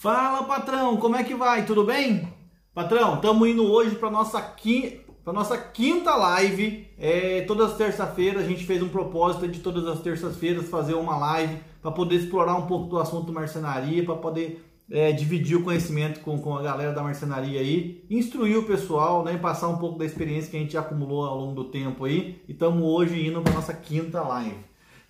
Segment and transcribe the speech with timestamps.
[0.00, 1.66] Fala patrão, como é que vai?
[1.66, 2.32] Tudo bem?
[2.72, 6.86] Patrão, estamos indo hoje para nossa quinta, para nossa quinta live.
[6.96, 11.16] É, todas as terças-feiras a gente fez um propósito de todas as terças-feiras fazer uma
[11.16, 16.20] live para poder explorar um pouco do assunto marcenaria, para poder é, dividir o conhecimento
[16.20, 20.04] com, com a galera da marcenaria aí, instruir o pessoal, né, passar um pouco da
[20.04, 22.40] experiência que a gente acumulou ao longo do tempo aí.
[22.46, 24.58] E estamos hoje indo para nossa quinta live.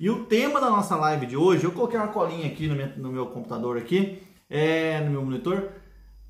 [0.00, 2.88] E o tema da nossa live de hoje, eu coloquei uma colinha aqui no meu,
[2.96, 5.70] no meu computador aqui é, no meu monitor.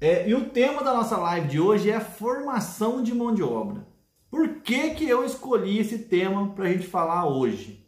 [0.01, 3.87] É, e o tema da nossa live de hoje é formação de mão de obra.
[4.31, 7.85] Por que, que eu escolhi esse tema para a gente falar hoje?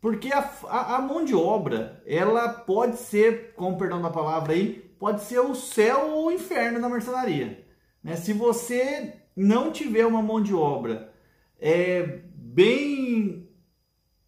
[0.00, 4.84] Porque a, a, a, mão de obra, ela pode ser, com perdão da palavra aí,
[4.98, 7.64] pode ser o céu ou o inferno da marcenaria.
[8.02, 8.14] Né?
[8.14, 11.12] Se você não tiver uma mão de obra
[11.58, 13.48] é, bem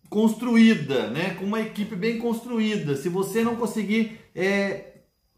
[0.09, 1.35] construída, né?
[1.35, 4.96] com uma equipe bem construída, se você não conseguir é,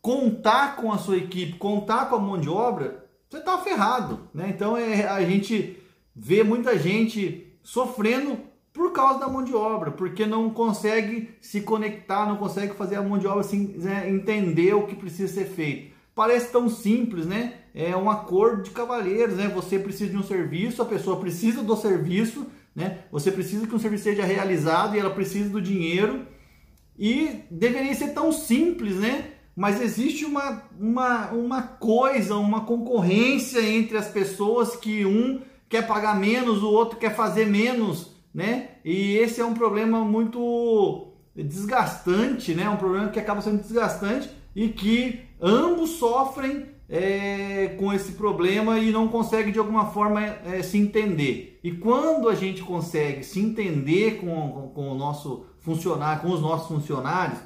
[0.09, 4.21] contar com a sua equipe, contar com a mão de obra, você está ferrado.
[4.33, 4.49] Né?
[4.49, 5.77] Então é, a gente
[6.17, 8.39] vê muita gente sofrendo
[8.73, 13.03] por causa da mão de obra, porque não consegue se conectar, não consegue fazer a
[13.03, 15.95] mão de obra assim, né, entender o que precisa ser feito.
[16.15, 17.59] Parece tão simples, né?
[17.75, 19.47] É um acordo de cavalheiros, né?
[19.49, 23.01] Você precisa de um serviço, a pessoa precisa do serviço, né?
[23.13, 26.27] Você precisa que um serviço seja realizado e ela precisa do dinheiro.
[26.99, 29.35] E deveria ser tão simples, né?
[29.59, 36.17] Mas existe uma, uma, uma coisa, uma concorrência entre as pessoas que um quer pagar
[36.17, 38.69] menos, o outro quer fazer menos, né?
[38.85, 42.71] E esse é um problema muito desgastante, né?
[42.71, 48.93] Um problema que acaba sendo desgastante e que ambos sofrem é, com esse problema e
[48.93, 51.59] não conseguem de alguma forma é, se entender.
[51.65, 56.41] E quando a gente consegue se entender com, com, com o nosso funcionário, com os
[56.41, 57.41] nossos funcionários,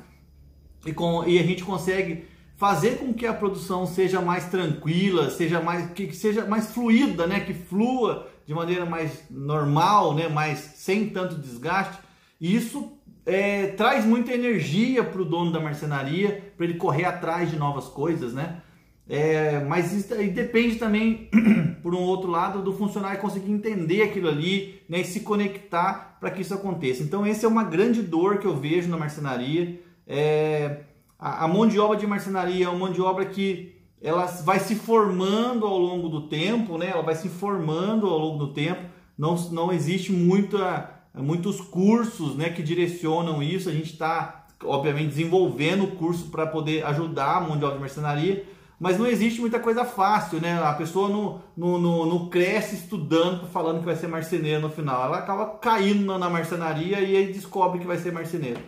[0.84, 2.24] e, com, e a gente consegue
[2.56, 7.40] fazer com que a produção seja mais tranquila, seja mais que seja mais fluida, né,
[7.40, 11.98] que flua de maneira mais normal, né, mais sem tanto desgaste.
[12.40, 12.92] E isso
[13.24, 17.86] é, traz muita energia para o dono da marcenaria, para ele correr atrás de novas
[17.86, 18.62] coisas, né?
[19.08, 21.28] É, mas isso depende também,
[21.82, 26.30] por um outro lado, do funcionário conseguir entender aquilo ali né, e se conectar para
[26.30, 27.02] que isso aconteça.
[27.02, 29.80] Então, essa é uma grande dor que eu vejo na marcenaria.
[30.06, 30.80] É,
[31.18, 34.58] a, a, mão de obra de marcenaria é uma mão de obra que ela vai
[34.58, 36.90] se formando ao longo do tempo, né?
[36.90, 38.82] ela vai se formando ao longo do tempo.
[39.16, 43.68] Não, não existe muita, muitos cursos né, que direcionam isso.
[43.68, 47.80] A gente está, obviamente, desenvolvendo o curso para poder ajudar a mão de obra de
[47.82, 48.44] marcenaria,
[48.82, 50.60] mas não existe muita coisa fácil, né?
[50.60, 55.04] A pessoa não, não, não, não cresce estudando, falando que vai ser marceneiro no final.
[55.04, 58.58] Ela acaba caindo na marcenaria e aí descobre que vai ser marceneiro.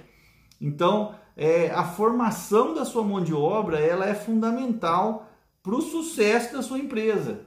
[0.60, 5.28] Então, é, a formação da sua mão de obra ela é fundamental
[5.62, 7.46] para o sucesso da sua empresa.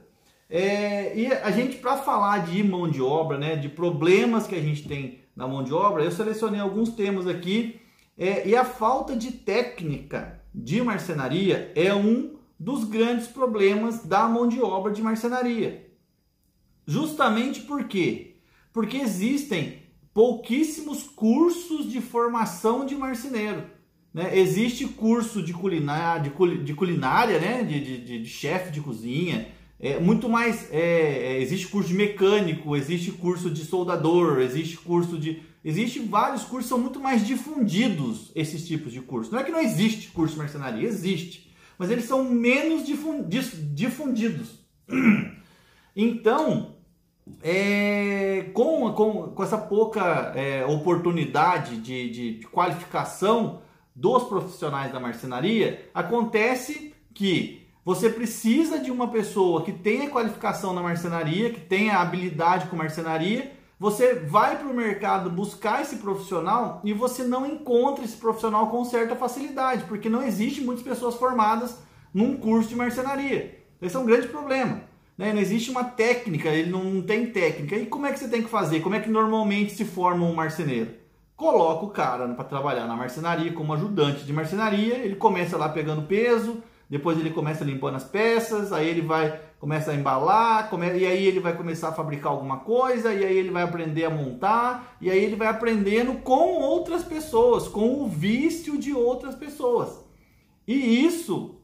[0.50, 4.60] É, e a gente, para falar de mão de obra, né, de problemas que a
[4.60, 7.80] gente tem na mão de obra, eu selecionei alguns temas aqui.
[8.16, 14.48] É, e a falta de técnica de marcenaria é um dos grandes problemas da mão
[14.48, 15.88] de obra de marcenaria.
[16.86, 18.38] Justamente por quê?
[18.72, 19.82] Porque existem
[20.12, 23.77] pouquíssimos cursos de formação de marceneiro.
[24.12, 24.38] Né?
[24.38, 27.62] Existe curso de culinária, de, de culinária, né?
[27.62, 29.48] de, de, de chefe de cozinha,
[29.80, 30.68] é, muito mais.
[30.72, 35.42] É, é, existe curso de mecânico, existe curso de soldador, existe curso de.
[35.64, 39.30] Existe vários cursos, são muito mais difundidos esses tipos de curso.
[39.30, 41.52] Não é que não existe curso de marcenaria, existe.
[41.76, 44.58] Mas eles são menos difundidos.
[46.00, 46.76] Então,
[47.42, 53.60] é, com, com, com essa pouca é, oportunidade de, de, de qualificação,
[53.98, 60.80] dos profissionais da marcenaria, acontece que você precisa de uma pessoa que tenha qualificação na
[60.80, 63.50] marcenaria, que tenha habilidade com marcenaria.
[63.76, 68.84] Você vai para o mercado buscar esse profissional e você não encontra esse profissional com
[68.84, 71.78] certa facilidade, porque não existe muitas pessoas formadas
[72.14, 73.64] num curso de marcenaria.
[73.82, 74.82] Esse é um grande problema.
[75.16, 75.32] Né?
[75.32, 77.74] Não existe uma técnica, ele não tem técnica.
[77.74, 78.78] E como é que você tem que fazer?
[78.78, 81.07] Como é que normalmente se forma um marceneiro?
[81.38, 86.02] Coloca o cara para trabalhar na marcenaria como ajudante de marcenaria, ele começa lá pegando
[86.02, 91.06] peso, depois ele começa limpando as peças, aí ele vai começa a embalar, come, e
[91.06, 94.96] aí ele vai começar a fabricar alguma coisa, e aí ele vai aprender a montar,
[95.00, 100.04] e aí ele vai aprendendo com outras pessoas, com o vício de outras pessoas.
[100.66, 101.60] E isso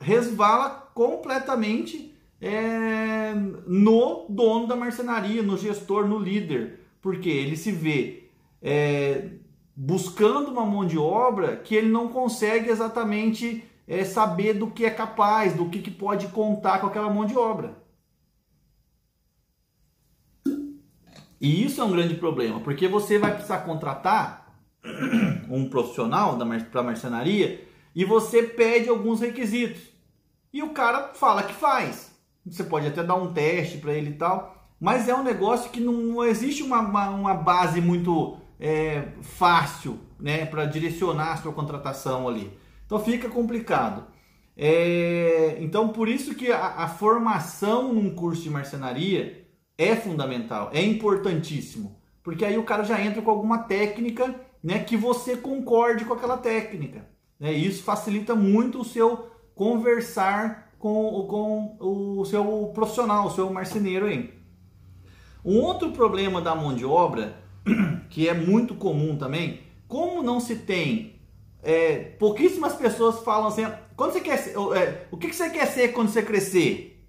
[0.00, 3.34] resvala completamente é,
[3.66, 8.19] no dono da marcenaria, no gestor, no líder, porque ele se vê
[8.62, 9.30] é,
[9.74, 14.90] buscando uma mão de obra que ele não consegue exatamente é saber do que é
[14.90, 17.80] capaz, do que, que pode contar com aquela mão de obra.
[21.40, 24.54] E isso é um grande problema, porque você vai precisar contratar
[25.50, 26.38] um profissional
[26.70, 29.82] para marcenaria e você pede alguns requisitos.
[30.52, 32.10] E o cara fala que faz.
[32.44, 35.80] Você pode até dar um teste para ele e tal, mas é um negócio que
[35.80, 41.52] não, não existe uma, uma, uma, base muito é, fácil né, para direcionar a sua
[41.52, 42.52] contratação ali.
[42.84, 44.04] Então fica complicado.
[44.56, 49.48] É, então por isso que a, a formação num curso de marcenaria
[49.78, 54.94] é fundamental, é importantíssimo, porque aí o cara já entra com alguma técnica né, que
[54.96, 57.08] você concorde com aquela técnica.
[57.38, 57.52] Né?
[57.52, 64.34] Isso facilita muito o seu conversar com, com o seu profissional, o seu marceneiro aí.
[65.42, 67.36] Um outro problema da mão de obra,
[68.10, 71.20] que é muito comum também, como não se tem,
[71.62, 73.66] é, pouquíssimas pessoas falam assim,
[73.96, 77.04] quando você quer ser, é, o que, você quer ser quando você crescer?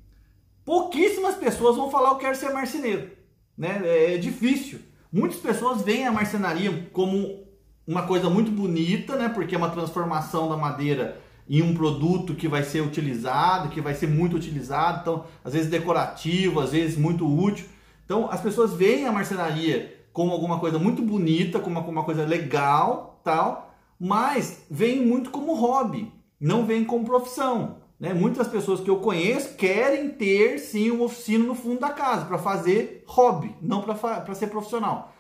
[0.66, 3.10] Pouquíssimas pessoas vão falar eu quero ser marceneiro,
[3.58, 3.82] né?
[3.84, 4.80] É, é difícil.
[5.12, 7.44] Muitas pessoas veem a marcenaria como
[7.88, 9.30] uma coisa muito bonita, né?
[9.30, 13.94] Porque é uma transformação da madeira em um produto que vai ser utilizado, que vai
[13.94, 17.66] ser muito utilizado, então às vezes decorativo, às vezes muito útil.
[18.06, 22.06] Então as pessoas veem a marcenaria como alguma coisa muito bonita, como uma, como uma
[22.06, 27.78] coisa legal, tal, mas veem muito como hobby, não veem como profissão.
[28.00, 28.14] Né?
[28.14, 32.40] Muitas pessoas que eu conheço querem ter sim uma oficina no fundo da casa para
[32.40, 35.14] fazer hobby, não para ser profissional.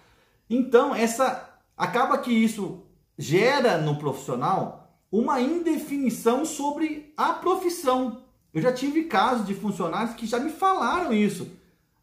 [0.50, 2.84] Então essa acaba que isso
[3.18, 8.24] gera no profissional uma indefinição sobre a profissão.
[8.54, 11.52] Eu já tive casos de funcionários que já me falaram isso.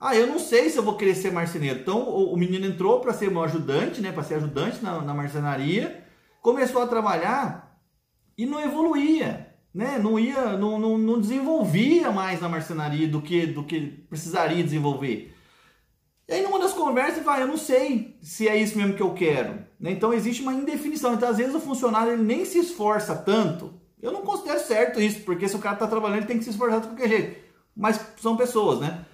[0.01, 1.81] Ah, eu não sei se eu vou querer ser marceneiro.
[1.81, 5.13] Então o, o menino entrou para ser meu ajudante, né, para ser ajudante na, na
[5.13, 6.05] marcenaria,
[6.41, 7.81] começou a trabalhar
[8.37, 9.99] e não evoluía, né?
[9.99, 15.35] Não ia, não, não, não desenvolvia mais na marcenaria do que do que precisaria desenvolver.
[16.29, 19.15] E aí numa das conversas vai, eu não sei se é isso mesmo que eu
[19.15, 19.65] quero.
[19.81, 19.91] Né?
[19.91, 21.15] Então existe uma indefinição.
[21.15, 23.75] Então às vezes o funcionário ele nem se esforça tanto.
[24.01, 26.51] Eu não considero certo isso, porque se o cara está trabalhando ele tem que se
[26.51, 27.49] esforçar de qualquer jeito.
[27.77, 29.05] Mas são pessoas, né?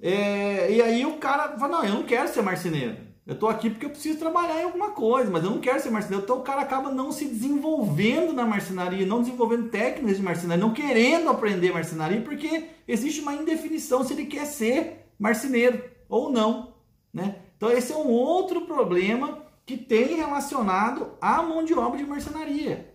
[0.00, 2.96] É, e aí o cara fala, não, eu não quero ser marceneiro.
[3.26, 5.90] Eu estou aqui porque eu preciso trabalhar em alguma coisa, mas eu não quero ser
[5.90, 6.24] marceneiro.
[6.24, 10.72] Então o cara acaba não se desenvolvendo na marcenaria, não desenvolvendo técnicas de marcenaria, não
[10.72, 16.74] querendo aprender marcenaria, porque existe uma indefinição se ele quer ser marceneiro ou não,
[17.12, 17.36] né?
[17.58, 22.94] Então esse é um outro problema que tem relacionado à mão de obra de marcenaria.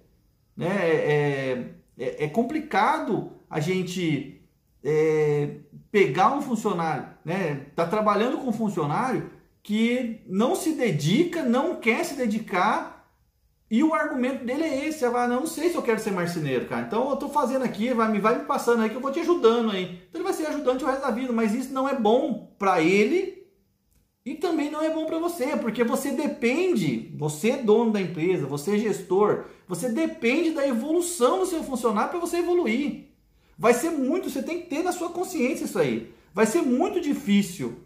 [0.58, 0.68] Né?
[0.68, 4.43] É, é, é complicado a gente
[4.84, 5.58] é,
[5.92, 7.68] pegar um funcionário, né?
[7.76, 9.30] Tá trabalhando com um funcionário
[9.62, 12.94] que não se dedica, não quer se dedicar
[13.72, 16.86] e o argumento dele é esse, vai, não sei se eu quero ser marceneiro, cara.
[16.86, 19.22] Então eu tô fazendo aqui, vai me vai me passando aí que eu vou te
[19.22, 20.02] ajudando aí.
[20.10, 22.82] Então ele vai ser ajudante o resto da vida, mas isso não é bom para
[22.82, 23.48] ele
[24.26, 28.46] e também não é bom para você, porque você depende, você é dono da empresa,
[28.46, 33.13] você é gestor, você depende da evolução do seu funcionário para você evoluir.
[33.64, 36.14] Vai ser muito, você tem que ter na sua consciência isso aí.
[36.34, 37.78] Vai ser muito difícil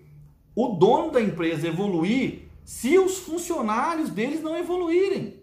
[0.55, 5.39] o dono da empresa evoluir se os funcionários deles não evoluírem.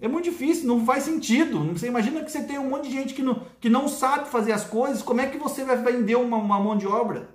[0.00, 1.62] É muito difícil, não faz sentido.
[1.74, 4.52] Você imagina que você tem um monte de gente que não, que não sabe fazer
[4.52, 7.28] as coisas, como é que você vai vender uma, uma mão de obra?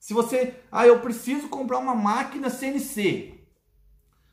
[0.00, 3.34] Se você, ah, eu preciso comprar uma máquina CNC,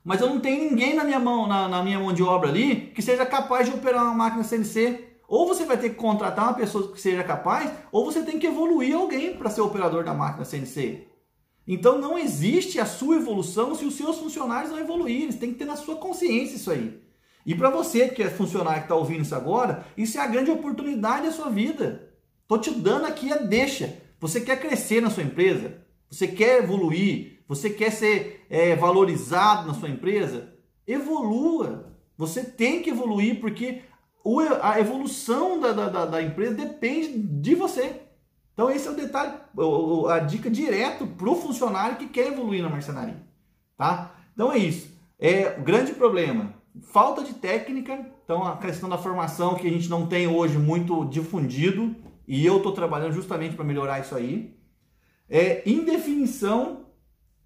[0.04, 2.92] mas eu não tenho ninguém na minha mão, na, na minha mão de obra ali,
[2.96, 5.14] que seja capaz de operar uma máquina CNC.
[5.28, 8.48] Ou você vai ter que contratar uma pessoa que seja capaz, ou você tem que
[8.48, 11.08] evoluir alguém para ser operador da máquina CNC.
[11.68, 15.24] Então não existe a sua evolução se os seus funcionários não evoluírem.
[15.24, 17.02] Eles têm que ter na sua consciência isso aí.
[17.46, 20.52] E para você que é funcionário que está ouvindo isso agora, isso é a grande
[20.52, 22.10] oportunidade da sua vida.
[22.42, 23.98] Estou te dando aqui a deixa.
[24.20, 25.82] Você quer crescer na sua empresa?
[26.10, 27.44] Você quer evoluir?
[27.48, 30.54] Você quer ser é, valorizado na sua empresa?
[30.88, 31.94] Evolua.
[32.18, 33.82] Você tem que evoluir porque
[34.62, 38.02] a evolução da, da, da empresa depende de você.
[38.54, 39.34] Então esse é o detalhe,
[40.10, 43.22] a dica direto para o funcionário que quer evoluir na marcenaria.
[43.78, 44.12] Tá?
[44.34, 44.90] Então é isso.
[45.20, 46.54] É o grande problema.
[46.82, 51.06] Falta de técnica, então a questão da formação que a gente não tem hoje muito
[51.06, 51.96] difundido,
[52.28, 54.58] e eu estou trabalhando justamente para melhorar isso aí.
[55.30, 56.86] É indefinição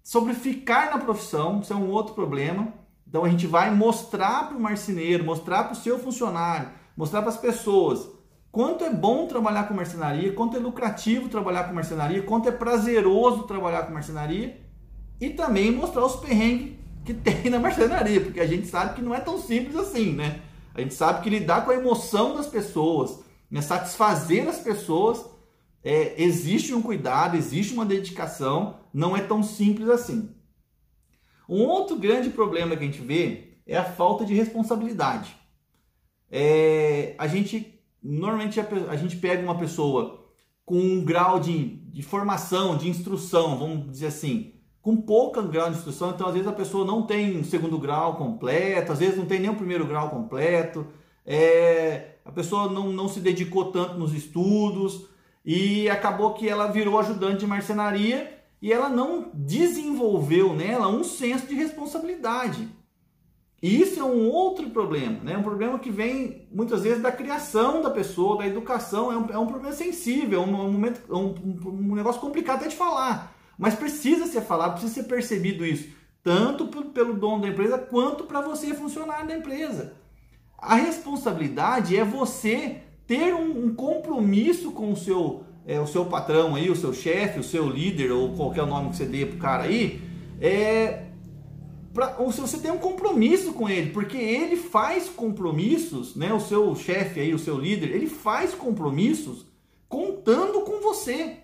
[0.02, 2.72] sobre ficar na profissão, isso é um outro problema.
[3.10, 7.30] Então a gente vai mostrar para o marceneiro, mostrar para o seu funcionário, mostrar para
[7.30, 8.08] as pessoas
[8.52, 13.42] quanto é bom trabalhar com marcenaria, quanto é lucrativo trabalhar com marcenaria, quanto é prazeroso
[13.48, 14.60] trabalhar com marcenaria
[15.20, 16.74] e também mostrar os perrengues
[17.04, 20.42] que tem na marcenaria, porque a gente sabe que não é tão simples assim, né?
[20.72, 23.18] A gente sabe que lidar com a emoção das pessoas,
[23.50, 23.60] né?
[23.60, 25.24] satisfazer as pessoas.
[25.82, 30.30] É, existe um cuidado, existe uma dedicação, não é tão simples assim.
[31.50, 35.34] Um outro grande problema que a gente vê é a falta de responsabilidade.
[36.30, 40.24] É, a gente normalmente a, a, gente pega uma pessoa
[40.64, 45.76] com um grau de, de formação, de instrução, vamos dizer assim, com pouco grau de
[45.76, 49.26] instrução, então às vezes a pessoa não tem um segundo grau completo, às vezes não
[49.26, 50.86] tem nem o primeiro grau completo,
[51.26, 55.06] é, a pessoa não, não se dedicou tanto nos estudos
[55.44, 61.46] e acabou que ela virou ajudante de marcenaria e ela não desenvolveu nela um senso
[61.46, 62.68] de responsabilidade.
[63.62, 65.36] E isso é um outro problema, né?
[65.36, 69.38] um problema que vem muitas vezes da criação da pessoa, da educação, é um, é
[69.38, 71.34] um problema sensível, é um, um momento, é um,
[71.66, 73.36] um negócio complicado até de falar.
[73.58, 75.88] Mas precisa ser falado, precisa ser percebido isso,
[76.22, 79.94] tanto pelo dono da empresa quanto para você, funcionário da empresa.
[80.56, 86.54] A responsabilidade é você ter um, um compromisso com o seu, é, o seu patrão
[86.54, 89.64] aí, o seu chefe, o seu líder, ou qualquer nome que você dê pro cara
[89.64, 90.00] aí,
[90.40, 91.06] é,
[91.92, 96.32] pra, ou se você tem um compromisso com ele, porque ele faz compromissos, né?
[96.32, 99.46] O seu chefe aí, o seu líder, ele faz compromissos
[99.88, 101.38] contando com você.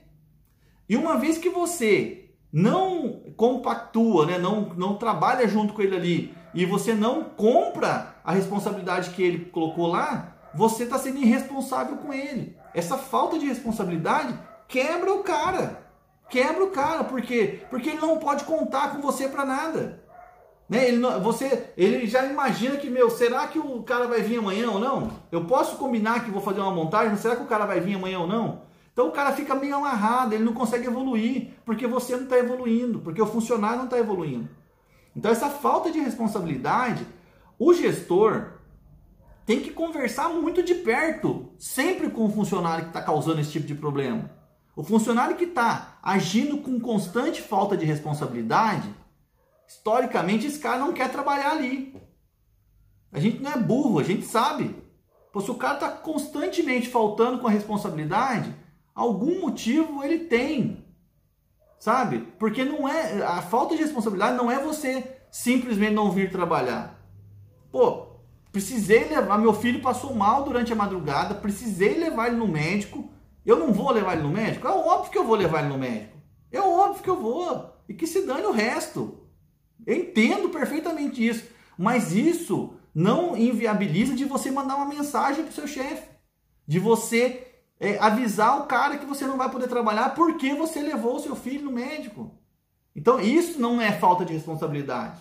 [0.88, 6.34] E uma vez que você não compactua, né, não, não trabalha junto com ele ali,
[6.54, 12.12] e você não compra a responsabilidade que ele colocou lá, você está sendo irresponsável com
[12.12, 12.56] ele.
[12.74, 14.36] Essa falta de responsabilidade
[14.66, 15.86] quebra o cara.
[16.28, 17.60] Quebra o cara, por quê?
[17.70, 20.02] Porque ele não pode contar com você para nada.
[20.68, 20.88] Né?
[20.88, 24.70] Ele, não, você, ele já imagina que, meu, será que o cara vai vir amanhã
[24.70, 25.12] ou não?
[25.30, 27.94] Eu posso combinar que vou fazer uma montagem, mas será que o cara vai vir
[27.94, 28.62] amanhã ou não?
[28.92, 32.98] Então o cara fica meio amarrado, ele não consegue evoluir, porque você não está evoluindo,
[33.00, 34.48] porque o funcionário não está evoluindo.
[35.14, 37.06] Então essa falta de responsabilidade,
[37.58, 38.55] o gestor
[39.46, 43.66] tem que conversar muito de perto, sempre com o funcionário que está causando esse tipo
[43.66, 44.28] de problema.
[44.74, 48.92] O funcionário que está agindo com constante falta de responsabilidade,
[49.66, 51.94] historicamente esse cara não quer trabalhar ali.
[53.12, 54.76] A gente não é burro, a gente sabe.
[55.32, 58.52] Pô, se o cara está constantemente faltando com a responsabilidade,
[58.92, 60.84] algum motivo ele tem.
[61.78, 62.18] Sabe?
[62.38, 67.00] Porque não é a falta de responsabilidade não é você simplesmente não vir trabalhar.
[67.70, 68.05] Pô,
[68.56, 73.10] precisei levar meu filho passou mal durante a madrugada, precisei levar ele no médico.
[73.44, 74.66] Eu não vou levar ele no médico?
[74.66, 76.16] É óbvio que eu vou levar ele no médico.
[76.50, 77.70] É óbvio que eu vou.
[77.86, 79.28] E que se dane o resto.
[79.86, 81.44] Eu entendo perfeitamente isso.
[81.76, 86.08] Mas isso não inviabiliza de você mandar uma mensagem para o seu chefe.
[86.66, 87.46] De você
[87.78, 91.36] é, avisar o cara que você não vai poder trabalhar porque você levou o seu
[91.36, 92.34] filho no médico.
[92.94, 95.20] Então isso não é falta de responsabilidade.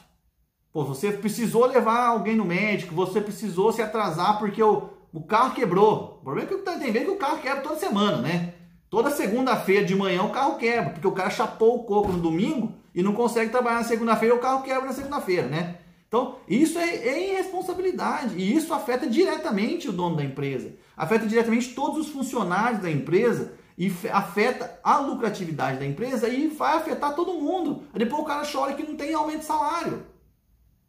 [0.76, 5.56] Pô, você precisou levar alguém no médico, você precisou se atrasar porque o, o carro
[5.56, 6.20] quebrou.
[6.20, 8.54] O problema é que tem vez que o carro quebra toda semana, né?
[8.90, 12.74] Toda segunda-feira de manhã o carro quebra, porque o cara chapou o coco no domingo
[12.94, 15.78] e não consegue trabalhar na segunda-feira, o carro quebra na segunda-feira, né?
[16.10, 21.74] Então, isso é, é irresponsabilidade e isso afeta diretamente o dono da empresa, afeta diretamente
[21.74, 27.40] todos os funcionários da empresa e afeta a lucratividade da empresa e vai afetar todo
[27.40, 27.84] mundo.
[27.94, 30.14] Depois o cara chora que não tem aumento de salário.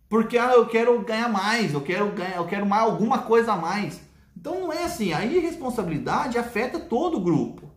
[0.08, 3.56] Porque ah, eu quero ganhar mais, eu quero ganhar, eu quero mais alguma coisa a
[3.56, 4.00] mais.
[4.36, 7.70] Então não é assim, a irresponsabilidade afeta todo o grupo.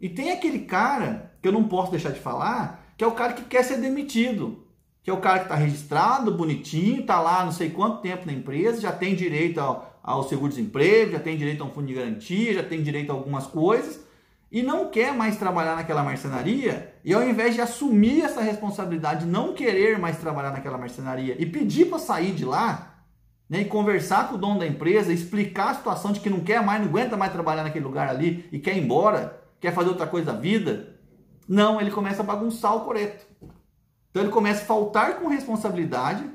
[0.00, 3.32] E tem aquele cara que eu não posso deixar de falar, que é o cara
[3.32, 4.66] que quer ser demitido
[5.02, 8.32] que é o cara que está registrado, bonitinho, está lá não sei quanto tempo na
[8.32, 12.54] empresa, já tem direito ao, ao seguro-desemprego, já tem direito a um fundo de garantia,
[12.54, 14.00] já tem direito a algumas coisas,
[14.50, 19.54] e não quer mais trabalhar naquela marcenaria, e ao invés de assumir essa responsabilidade, não
[19.54, 23.04] querer mais trabalhar naquela marcenaria e pedir para sair de lá,
[23.48, 26.64] né, e conversar com o dono da empresa, explicar a situação de que não quer
[26.64, 30.06] mais, não aguenta mais trabalhar naquele lugar ali e quer ir embora, quer fazer outra
[30.06, 30.96] coisa da vida,
[31.48, 33.26] não, ele começa a bagunçar o coreto.
[34.10, 36.28] Então ele começa a faltar com responsabilidade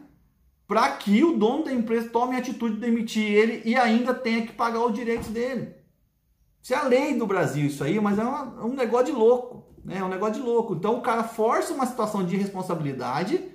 [0.67, 4.45] para que o dono da empresa tome a atitude de demitir ele e ainda tenha
[4.45, 5.74] que pagar os direitos dele.
[6.65, 9.67] Isso é a lei do Brasil, isso aí, mas é, uma, um negócio de louco.
[9.83, 9.99] Né?
[9.99, 10.73] É um negócio de louco.
[10.73, 13.51] Então o cara força uma situação de responsabilidade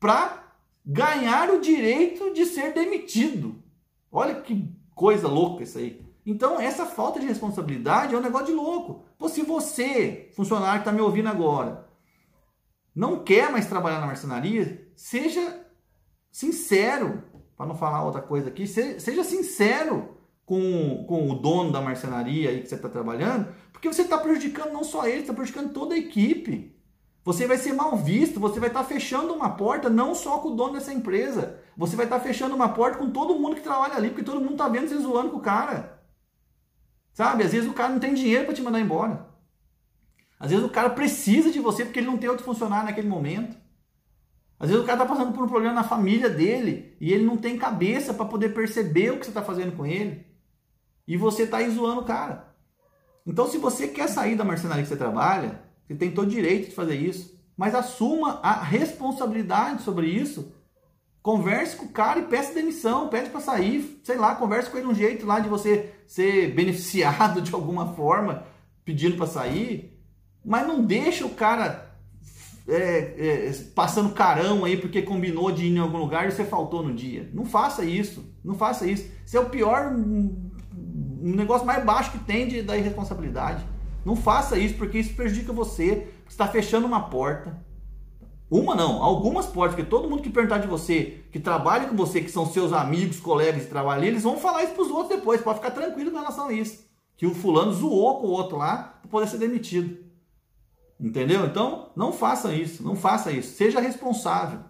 [0.00, 0.44] para
[0.82, 3.62] ganhar o direito de ser demitido.
[4.10, 6.02] Olha que coisa louca isso aí.
[6.24, 9.04] Então, essa falta de responsabilidade é um negócio de louco.
[9.18, 11.86] Pô, se você, funcionário que está me ouvindo agora,
[12.94, 15.66] não quer mais trabalhar na marcenaria, seja
[16.32, 17.24] sincero,
[17.58, 20.13] para não falar outra coisa aqui, seja sincero
[20.44, 24.72] com, com o dono da marcenaria aí que você está trabalhando, porque você está prejudicando
[24.72, 26.74] não só ele, está prejudicando toda a equipe.
[27.24, 30.50] Você vai ser mal visto, você vai estar tá fechando uma porta não só com
[30.50, 33.62] o dono dessa empresa, você vai estar tá fechando uma porta com todo mundo que
[33.62, 36.02] trabalha ali, porque todo mundo está vendo você zoando com o cara.
[37.14, 37.44] Sabe?
[37.44, 39.26] Às vezes o cara não tem dinheiro para te mandar embora.
[40.38, 43.56] Às vezes o cara precisa de você porque ele não tem outro funcionário naquele momento.
[44.58, 47.36] Às vezes o cara está passando por um problema na família dele e ele não
[47.36, 50.26] tem cabeça para poder perceber o que você está fazendo com ele.
[51.06, 52.54] E você está aí zoando o cara.
[53.26, 56.68] Então, se você quer sair da marcenaria que você trabalha, você tem todo o direito
[56.68, 57.38] de fazer isso.
[57.56, 60.52] Mas assuma a responsabilidade sobre isso.
[61.22, 64.86] Converse com o cara e peça demissão, pede para sair, sei lá, converse com ele
[64.86, 68.44] um jeito lá de você ser beneficiado de alguma forma,
[68.84, 69.98] pedindo para sair.
[70.44, 71.94] Mas não deixa o cara
[72.68, 76.82] é, é, passando carão aí porque combinou de ir em algum lugar e você faltou
[76.82, 77.30] no dia.
[77.32, 78.24] Não faça isso.
[78.44, 79.10] Não faça isso.
[79.24, 79.94] Isso é o pior,
[81.24, 83.64] um negócio mais baixo que tem de, da irresponsabilidade.
[84.04, 86.12] Não faça isso porque isso prejudica você.
[86.24, 87.64] Você está fechando uma porta.
[88.50, 92.20] Uma não, algumas portas, porque todo mundo que perguntar de você, que trabalha com você,
[92.20, 95.40] que são seus amigos, colegas de trabalho, eles vão falar isso para os outros depois.
[95.40, 96.84] Pode ficar tranquilo com relação a isso.
[97.16, 100.04] Que o fulano zoou com o outro lá para poder ser demitido.
[101.00, 101.46] Entendeu?
[101.46, 103.56] Então, não faça isso, não faça isso.
[103.56, 104.60] Seja responsável.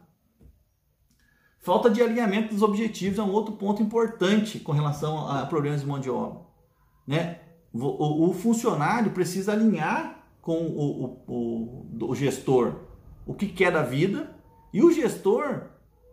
[1.60, 5.86] Falta de alinhamento dos objetivos é um outro ponto importante com relação a problemas de
[5.86, 6.43] mão de obra.
[7.06, 7.40] Né?
[7.72, 12.76] O, o funcionário precisa alinhar com o, o, o, gestor
[13.26, 14.36] o que quer da vida
[14.72, 15.62] e o gestor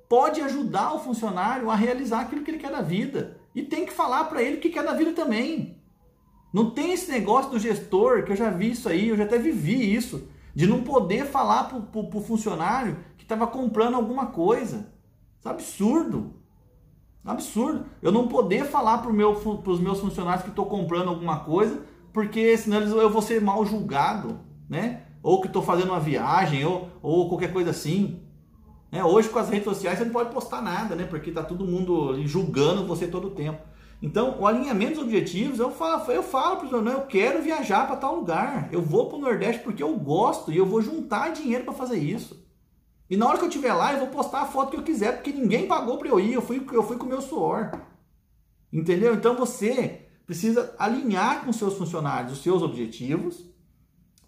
[0.07, 3.91] pode ajudar o funcionário a realizar aquilo que ele quer da vida e tem que
[3.91, 5.81] falar para ele o que quer da vida também.
[6.53, 9.37] Não tem esse negócio do gestor, que eu já vi isso aí, eu já até
[9.37, 14.91] vivi isso, de não poder falar para o funcionário que estava comprando alguma coisa.
[15.39, 16.40] Isso é absurdo.
[17.23, 17.85] Absurdo.
[18.01, 22.57] Eu não poder falar para meu, os meus funcionários que estou comprando alguma coisa, porque
[22.57, 25.03] senão eu vou ser mal julgado, né?
[25.21, 28.21] Ou que estou fazendo uma viagem, ou, ou qualquer coisa assim.
[28.91, 31.05] É, hoje com as redes sociais você não pode postar nada, né?
[31.05, 33.61] Porque tá todo mundo julgando você todo o tempo.
[34.01, 37.97] Então, o alinhamento dos objetivos, eu falo, eu falo para os eu quero viajar para
[37.97, 38.67] tal lugar.
[38.71, 41.99] Eu vou para o Nordeste porque eu gosto e eu vou juntar dinheiro para fazer
[41.99, 42.43] isso.
[43.11, 45.15] E na hora que eu estiver lá, eu vou postar a foto que eu quiser,
[45.15, 47.69] porque ninguém pagou para eu ir, eu fui, eu fui com o meu suor.
[48.71, 49.13] Entendeu?
[49.13, 53.45] Então você precisa alinhar com seus funcionários os seus objetivos,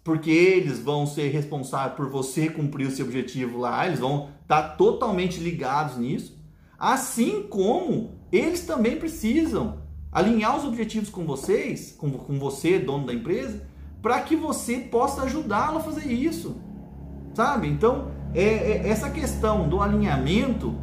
[0.04, 4.62] porque eles vão ser responsáveis por você cumprir o seu objetivo lá, eles vão estar
[4.62, 6.38] tá totalmente ligados nisso.
[6.78, 13.14] Assim como eles também precisam alinhar os objetivos com vocês, com, com você, dono da
[13.14, 13.66] empresa,
[14.02, 16.60] para que você possa ajudá-lo a fazer isso.
[17.32, 17.66] Sabe?
[17.66, 20.74] Então, é, é, essa questão do alinhamento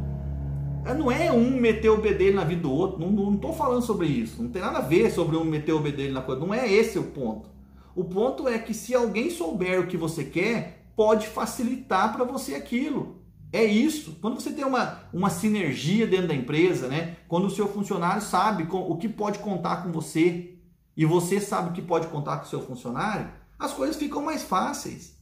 [0.84, 2.98] é, não é um meter o bedelho na vida do outro.
[2.98, 4.42] Não estou falando sobre isso.
[4.42, 6.40] Não tem nada a ver sobre um meter o bedelho na coisa.
[6.40, 7.50] Não é esse o ponto.
[7.94, 12.54] O ponto é que se alguém souber o que você quer, pode facilitar para você
[12.54, 13.20] aquilo.
[13.52, 14.16] É isso.
[14.22, 17.16] Quando você tem uma, uma sinergia dentro da empresa, né?
[17.28, 20.54] quando o seu funcionário sabe com, o que pode contar com você
[20.96, 24.42] e você sabe o que pode contar com o seu funcionário, as coisas ficam mais
[24.42, 25.21] fáceis.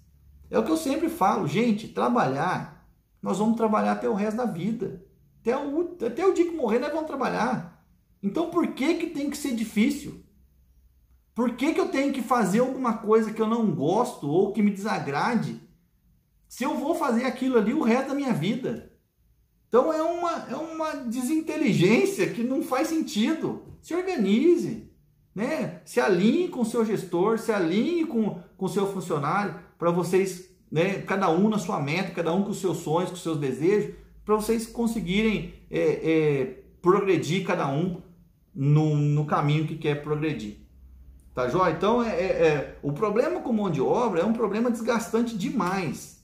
[0.50, 2.88] É o que eu sempre falo, gente, trabalhar,
[3.22, 5.04] nós vamos trabalhar até o resto da vida.
[5.40, 7.86] Até o, até o dia que morrer, nós vamos trabalhar.
[8.22, 10.24] Então por que, que tem que ser difícil?
[11.34, 14.62] Por que, que eu tenho que fazer alguma coisa que eu não gosto ou que
[14.62, 15.60] me desagrade
[16.50, 18.90] se eu vou fazer aquilo ali o resto da minha vida.
[19.68, 23.62] Então é uma, é uma desinteligência que não faz sentido.
[23.80, 24.90] Se organize,
[25.32, 25.80] né?
[25.84, 31.00] se alinhe com o seu gestor, se alinhe com o seu funcionário, para vocês, né,
[31.00, 33.94] cada um na sua meta, cada um com os seus sonhos, com os seus desejos,
[34.26, 38.02] para vocês conseguirem é, é, progredir cada um
[38.54, 40.58] no, no caminho que quer progredir.
[41.34, 41.72] Tá joia?
[41.72, 46.22] Então, é, é, é, o problema com mão de obra é um problema desgastante demais.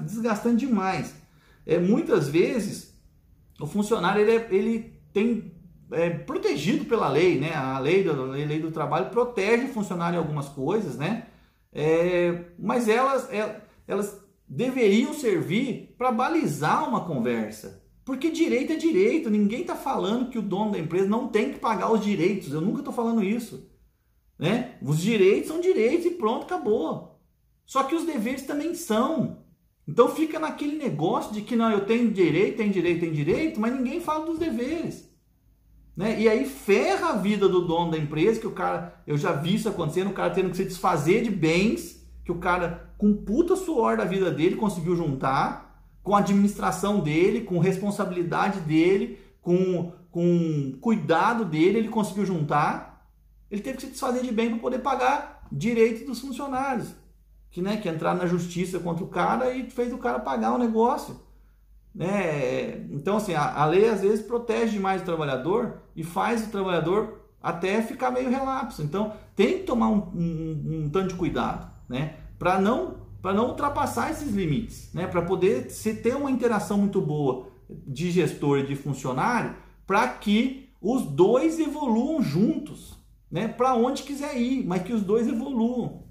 [0.00, 1.14] Desgastante demais.
[1.66, 2.98] É, muitas vezes,
[3.60, 5.52] o funcionário ele, é, ele tem
[5.90, 7.54] é, protegido pela lei, né?
[7.54, 11.26] A lei do, a lei do trabalho protege o funcionário em algumas coisas, né?
[11.78, 17.84] É, mas elas, é, elas deveriam servir para balizar uma conversa.
[18.02, 19.28] Porque direito é direito.
[19.28, 22.50] Ninguém está falando que o dono da empresa não tem que pagar os direitos.
[22.50, 23.70] Eu nunca estou falando isso.
[24.38, 24.78] Né?
[24.80, 27.20] Os direitos são direitos e pronto, acabou.
[27.66, 29.44] Só que os deveres também são.
[29.86, 33.74] Então fica naquele negócio de que não, eu tenho direito, tenho direito, tenho direito, mas
[33.74, 35.10] ninguém fala dos deveres.
[35.96, 36.20] Né?
[36.20, 39.54] E aí ferra a vida do dono da empresa, que o cara, eu já vi
[39.54, 43.56] isso acontecendo, o cara tendo que se desfazer de bens, que o cara, com puta
[43.56, 45.64] suor da vida dele, conseguiu juntar,
[46.02, 52.96] com a administração dele, com responsabilidade dele, com, com cuidado dele, ele conseguiu juntar
[53.50, 56.94] ele teve que se desfazer de bem para poder pagar direito dos funcionários.
[57.50, 60.58] Que, né, que entrar na justiça contra o cara e fez o cara pagar o
[60.58, 61.20] negócio.
[61.96, 62.86] Né?
[62.90, 67.26] Então, assim, a, a lei às vezes protege demais o trabalhador e faz o trabalhador
[67.42, 68.82] até ficar meio relapso.
[68.82, 72.16] Então tem que tomar um, um, um tanto de cuidado, né?
[72.38, 75.06] Para não para não ultrapassar esses limites, né?
[75.06, 79.56] Para poder se ter uma interação muito boa de gestor e de funcionário,
[79.86, 82.96] para que os dois evoluam juntos,
[83.30, 83.48] né?
[83.48, 86.04] Para onde quiser ir, mas que os dois evoluam.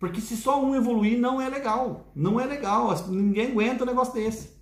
[0.00, 4.14] Porque se só um evoluir não é legal, não é legal, ninguém aguenta um negócio
[4.14, 4.57] desse.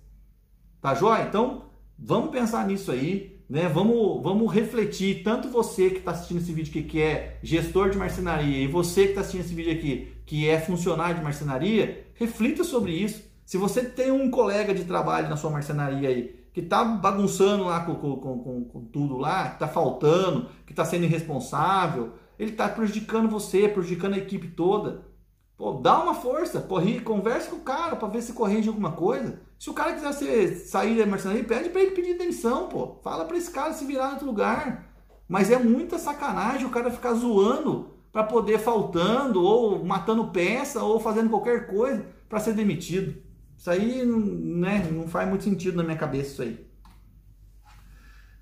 [0.81, 1.23] Tá joia?
[1.23, 1.63] Então,
[1.97, 3.67] vamos pensar nisso aí, né?
[3.67, 7.97] Vamos, vamos refletir, tanto você que está assistindo esse vídeo aqui, que é gestor de
[7.97, 12.63] marcenaria, e você que está assistindo esse vídeo aqui, que é funcionário de marcenaria, reflita
[12.63, 13.23] sobre isso.
[13.45, 17.81] Se você tem um colega de trabalho na sua marcenaria aí, que está bagunçando lá
[17.81, 22.67] com, com, com, com tudo lá, que está faltando, que está sendo irresponsável, ele está
[22.67, 25.05] prejudicando você, prejudicando a equipe toda.
[25.57, 29.41] Pô, dá uma força, corri, converse com o cara para ver se corrige alguma coisa.
[29.57, 32.99] Se o cara quiser ser, sair da marcenaria, pede para ele pedir demissão, pô.
[33.03, 34.93] Fala para esse cara se virar em outro lugar.
[35.27, 40.99] Mas é muita sacanagem o cara ficar zoando para poder faltando ou matando peça ou
[40.99, 43.19] fazendo qualquer coisa para ser demitido.
[43.57, 46.67] Isso aí né, não faz muito sentido na minha cabeça isso aí.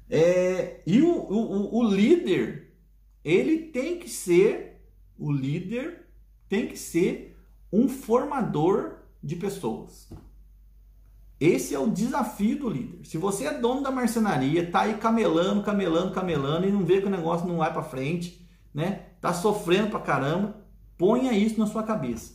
[0.09, 2.73] É, e o, o, o líder,
[3.23, 4.81] ele tem que ser,
[5.17, 6.04] o líder
[6.47, 7.37] tem que ser
[7.71, 10.09] um formador de pessoas.
[11.39, 13.05] Esse é o desafio do líder.
[13.05, 17.07] Se você é dono da marcenaria, tá aí camelando, camelando, camelando e não vê que
[17.07, 19.07] o negócio não vai para frente, né?
[19.19, 20.55] Tá sofrendo pra caramba,
[20.97, 22.33] ponha isso na sua cabeça.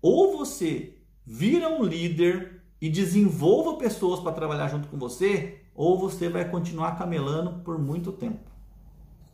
[0.00, 6.28] Ou você vira um líder e desenvolva pessoas para trabalhar junto com você, ou você
[6.28, 8.50] vai continuar camelando por muito tempo.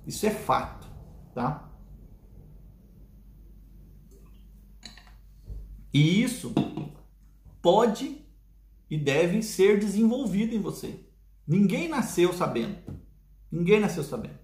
[0.06, 0.88] Isso é fato,
[1.34, 1.70] tá?
[5.92, 6.54] E isso
[7.60, 8.16] pode
[8.90, 11.00] e deve ser desenvolvido em você.
[11.46, 12.78] Ninguém nasceu sabendo.
[13.50, 14.38] Ninguém nasceu sabendo.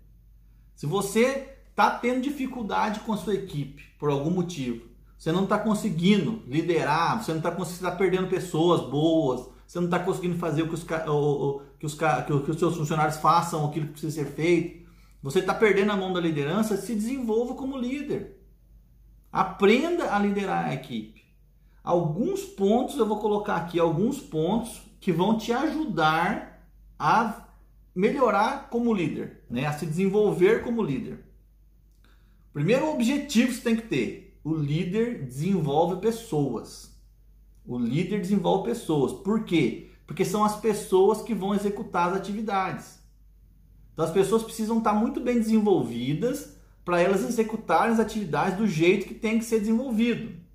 [0.74, 5.58] Se você está tendo dificuldade com a sua equipe por algum motivo, você não está
[5.58, 10.62] conseguindo liderar, você não está conseguindo, está perdendo pessoas boas, você não está conseguindo fazer
[10.62, 14.22] o que os, o, o, que, os, que os seus funcionários façam aquilo que precisa
[14.22, 14.88] ser feito,
[15.22, 18.38] você está perdendo a mão da liderança, se desenvolva como líder.
[19.32, 21.17] Aprenda a liderar a equipe
[21.88, 27.48] alguns pontos, eu vou colocar aqui alguns pontos que vão te ajudar a
[27.94, 29.64] melhorar como líder, né?
[29.64, 31.24] a se desenvolver como líder.
[32.52, 36.94] Primeiro objetivo você tem que ter: o líder desenvolve pessoas.
[37.64, 39.14] O líder desenvolve pessoas.
[39.14, 39.88] Por quê?
[40.06, 42.98] Porque são as pessoas que vão executar as atividades.
[43.94, 49.06] Então as pessoas precisam estar muito bem desenvolvidas para elas executarem as atividades do jeito
[49.06, 50.47] que tem que ser desenvolvido.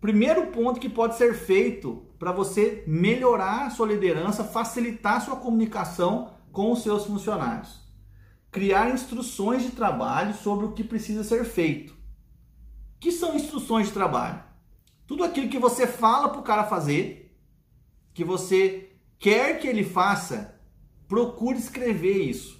[0.00, 5.36] Primeiro ponto que pode ser feito para você melhorar a sua liderança, facilitar a sua
[5.36, 7.80] comunicação com os seus funcionários.
[8.50, 11.94] Criar instruções de trabalho sobre o que precisa ser feito.
[12.98, 14.42] Que são instruções de trabalho?
[15.06, 17.36] Tudo aquilo que você fala para o cara fazer,
[18.14, 20.58] que você quer que ele faça,
[21.06, 22.58] procure escrever isso.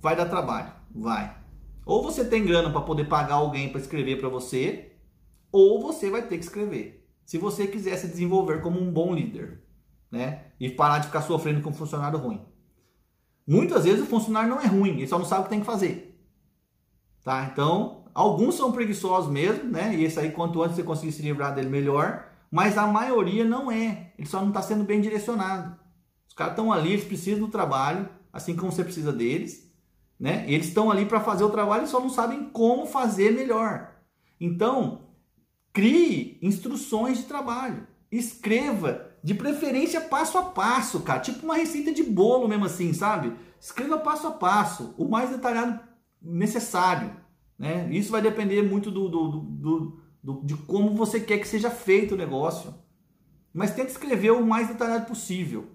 [0.00, 1.36] Vai dar trabalho, vai.
[1.84, 4.91] Ou você tem grana para poder pagar alguém para escrever para você,
[5.52, 7.06] ou você vai ter que escrever.
[7.24, 9.62] Se você quiser se desenvolver como um bom líder,
[10.10, 10.46] né?
[10.58, 12.40] E parar de ficar sofrendo com um funcionário ruim.
[13.46, 15.66] Muitas vezes o funcionário não é ruim, ele só não sabe o que tem que
[15.66, 16.18] fazer.
[17.22, 17.48] Tá?
[17.52, 19.94] Então, alguns são preguiçosos mesmo, né?
[19.94, 22.28] E esse aí, quanto antes você conseguir se livrar dele, melhor.
[22.50, 24.12] Mas a maioria não é.
[24.18, 25.76] Ele só não está sendo bem direcionado.
[26.28, 29.70] Os caras estão ali, eles precisam do trabalho, assim como você precisa deles.
[30.18, 30.44] Né?
[30.46, 33.90] Eles estão ali para fazer o trabalho e só não sabem como fazer melhor.
[34.40, 35.08] Então,
[35.72, 37.86] Crie instruções de trabalho.
[38.10, 41.20] Escreva, de preferência passo a passo, cara.
[41.20, 43.32] Tipo uma receita de bolo mesmo assim, sabe?
[43.60, 45.80] Escreva passo a passo, o mais detalhado
[46.20, 47.16] necessário.
[47.58, 47.88] Né?
[47.90, 52.14] Isso vai depender muito do, do, do, do, de como você quer que seja feito
[52.14, 52.74] o negócio.
[53.52, 55.70] Mas tente escrever o mais detalhado possível.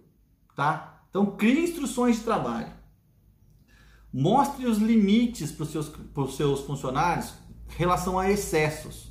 [0.56, 1.04] Tá?
[1.10, 2.72] Então, crie instruções de trabalho.
[4.12, 5.92] Mostre os limites para os seus,
[6.36, 7.34] seus funcionários
[7.70, 9.07] em relação a excessos.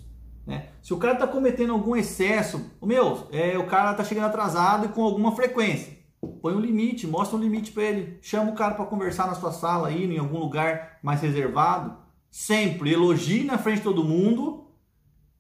[0.47, 0.69] Né?
[0.81, 4.87] Se o cara está cometendo algum excesso, o meu, é, o cara está chegando atrasado
[4.87, 5.99] e com alguma frequência,
[6.41, 9.53] põe um limite, mostra um limite para ele, chama o cara para conversar na sua
[9.53, 11.97] sala aí, em algum lugar mais reservado,
[12.31, 14.71] sempre elogie na frente de todo mundo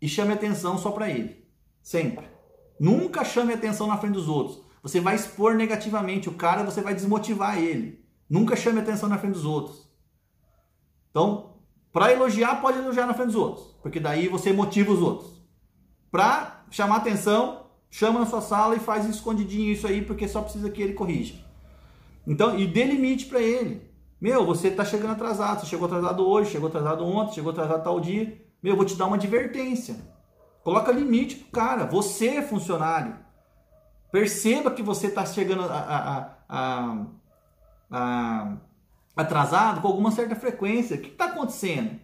[0.02, 1.46] e chame atenção só para ele,
[1.80, 2.26] sempre.
[2.78, 4.60] Nunca chame atenção na frente dos outros.
[4.82, 8.04] Você vai expor negativamente o cara, você vai desmotivar ele.
[8.28, 9.90] Nunca chame atenção na frente dos outros.
[11.10, 11.55] Então,
[11.96, 15.30] para elogiar, pode elogiar na frente dos outros, porque daí você motiva os outros.
[16.10, 20.68] Para chamar atenção, chama na sua sala e faz escondidinho isso aí, porque só precisa
[20.68, 21.36] que ele corrija.
[22.26, 23.90] Então, e dê limite para ele.
[24.20, 27.98] Meu, você está chegando atrasado, você chegou atrasado hoje, chegou atrasado ontem, chegou atrasado tal
[27.98, 28.42] dia.
[28.62, 29.96] Meu, eu vou te dar uma advertência.
[30.62, 31.86] Coloca limite pro cara.
[31.86, 33.16] Você é funcionário.
[34.12, 37.06] Perceba que você está chegando a, a,
[37.90, 38.52] a,
[39.16, 40.96] atrasado com alguma certa frequência.
[40.96, 41.98] O que está acontecendo?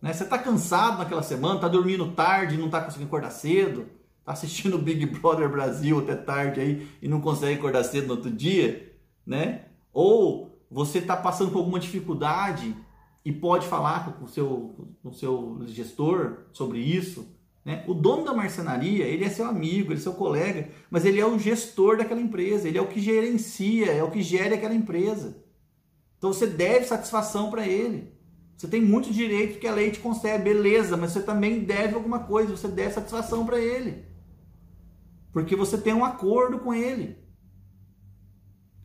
[0.00, 0.12] Né?
[0.12, 3.86] Você está cansado naquela semana, está dormindo tarde, não está conseguindo acordar cedo,
[4.18, 8.30] está assistindo Big Brother Brasil até tarde aí e não consegue acordar cedo no outro
[8.30, 8.94] dia,
[9.26, 9.62] né?
[9.92, 12.76] Ou você está passando por alguma dificuldade
[13.24, 17.26] e pode falar com o seu, com o seu gestor sobre isso.
[17.64, 17.84] Né?
[17.86, 21.26] O dono da marcenaria, ele é seu amigo, ele é seu colega, mas ele é
[21.26, 25.36] o gestor daquela empresa, ele é o que gerencia, é o que gere aquela empresa.
[26.20, 28.12] Então você deve satisfação para ele.
[28.54, 32.18] Você tem muito direito que a lei te concede, beleza, mas você também deve alguma
[32.18, 34.04] coisa, você deve satisfação para ele.
[35.32, 37.16] Porque você tem um acordo com ele.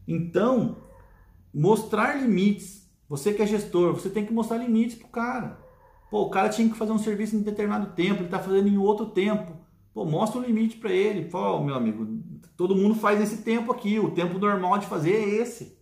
[0.08, 0.78] Então,
[1.54, 2.90] mostrar limites.
[3.10, 5.60] Você que é gestor, você tem que mostrar limites pro cara.
[6.10, 8.78] Pô, o cara tinha que fazer um serviço em determinado tempo, ele está fazendo em
[8.78, 9.58] outro tempo.
[9.94, 11.30] Pô, mostra o limite para ele.
[11.34, 12.08] Oh, meu amigo,
[12.56, 15.78] todo mundo faz esse tempo aqui, o tempo normal de fazer é esse.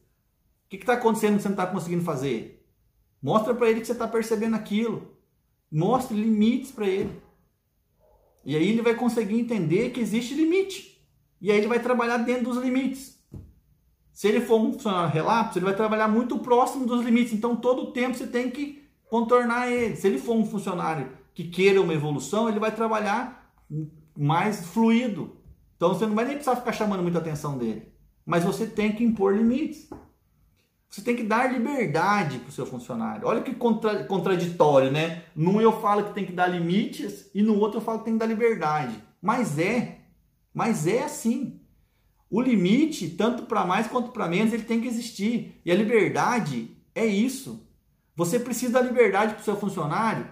[0.77, 2.65] Que está acontecendo que você não está conseguindo fazer?
[3.21, 5.15] Mostra para ele que você está percebendo aquilo.
[5.71, 7.21] Mostre limites para ele.
[8.43, 10.99] E aí ele vai conseguir entender que existe limite.
[11.39, 13.23] E aí ele vai trabalhar dentro dos limites.
[14.11, 17.33] Se ele for um funcionário relapso, ele vai trabalhar muito próximo dos limites.
[17.33, 19.95] Então todo o tempo você tem que contornar ele.
[19.95, 23.53] Se ele for um funcionário que queira uma evolução, ele vai trabalhar
[24.17, 25.37] mais fluido.
[25.75, 27.93] Então você não vai nem precisar ficar chamando muita atenção dele.
[28.25, 29.87] Mas você tem que impor limites.
[30.93, 33.27] Você tem que dar liberdade para o seu funcionário.
[33.27, 35.23] Olha que contra, contraditório, né?
[35.35, 38.13] Num eu falo que tem que dar limites e no outro eu falo que tem
[38.13, 39.03] que dar liberdade.
[39.19, 40.01] Mas é.
[40.53, 41.59] Mas é assim.
[42.29, 45.59] O limite, tanto para mais quanto para menos, ele tem que existir.
[45.65, 47.67] E a liberdade é isso.
[48.15, 50.27] Você precisa da liberdade para o seu funcionário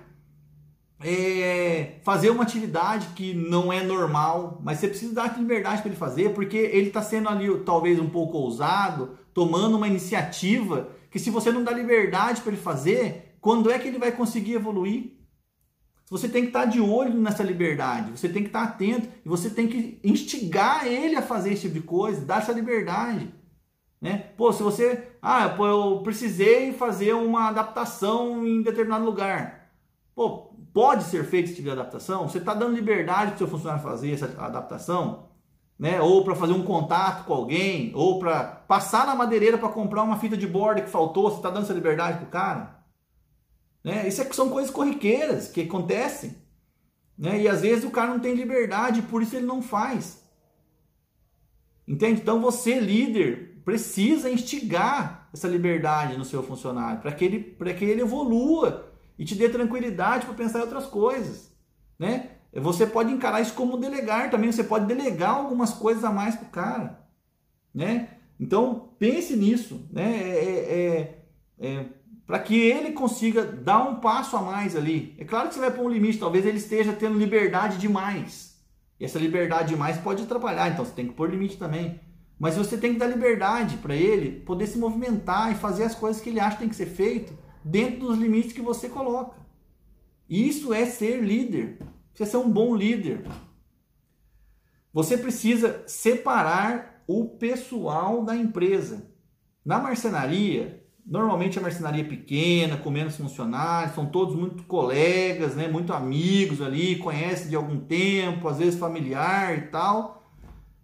[1.04, 5.98] é, fazer uma atividade que não é normal, mas você precisa dar liberdade para ele
[5.98, 11.30] fazer, porque ele está sendo ali talvez um pouco ousado, tomando uma iniciativa que se
[11.30, 15.18] você não dá liberdade para ele fazer, quando é que ele vai conseguir evoluir?
[16.10, 19.08] Você tem que estar tá de olho nessa liberdade, você tem que estar tá atento
[19.26, 23.34] e você tem que instigar ele a fazer esse tipo de coisa, dar essa liberdade.
[24.02, 24.18] Né?
[24.36, 25.12] Pô, se você.
[25.22, 29.72] Ah, pô, eu precisei fazer uma adaptação em determinado lugar.
[30.14, 32.28] Pô, pode ser feito esse tipo de adaptação?
[32.28, 35.31] Você está dando liberdade para o seu funcionário fazer essa adaptação?
[35.82, 36.00] Né?
[36.00, 37.92] Ou para fazer um contato com alguém?
[37.96, 41.28] Ou para passar na madeireira para comprar uma fita de borda que faltou?
[41.28, 42.86] Você está dando essa liberdade para o cara?
[43.84, 44.08] Né?
[44.08, 46.38] Isso é, são coisas corriqueiras que acontecem.
[47.18, 47.42] Né?
[47.42, 50.24] E às vezes o cara não tem liberdade, por isso ele não faz.
[51.88, 52.22] Entende?
[52.22, 57.84] Então você, líder, precisa instigar essa liberdade no seu funcionário para que ele para que
[57.84, 61.52] ele evolua e te dê tranquilidade para pensar em outras coisas,
[61.98, 62.38] né?
[62.54, 66.48] Você pode encarar isso como delegar também, você pode delegar algumas coisas a mais para
[66.48, 67.00] o cara,
[67.74, 68.10] né?
[68.40, 70.20] Então pense nisso, né?
[70.20, 71.26] É, é,
[71.60, 71.86] é, é
[72.32, 75.16] para que ele consiga dar um passo a mais ali.
[75.18, 78.58] É claro que você vai pôr um limite, talvez ele esteja tendo liberdade demais.
[78.98, 82.00] E essa liberdade demais pode atrapalhar, então você tem que pôr limite também.
[82.40, 86.22] Mas você tem que dar liberdade para ele poder se movimentar e fazer as coisas
[86.22, 87.34] que ele acha que tem que ser feito
[87.64, 89.38] dentro dos limites que você coloca.
[90.30, 91.80] Isso é ser líder.
[92.20, 93.26] É ser um bom líder.
[94.94, 99.10] Você precisa separar o pessoal da empresa.
[99.66, 105.68] Na marcenaria, normalmente a marcenaria é pequena, com menos funcionários, são todos muito colegas, né,
[105.68, 110.32] muito amigos ali, conhecem de algum tempo, às vezes familiar e tal.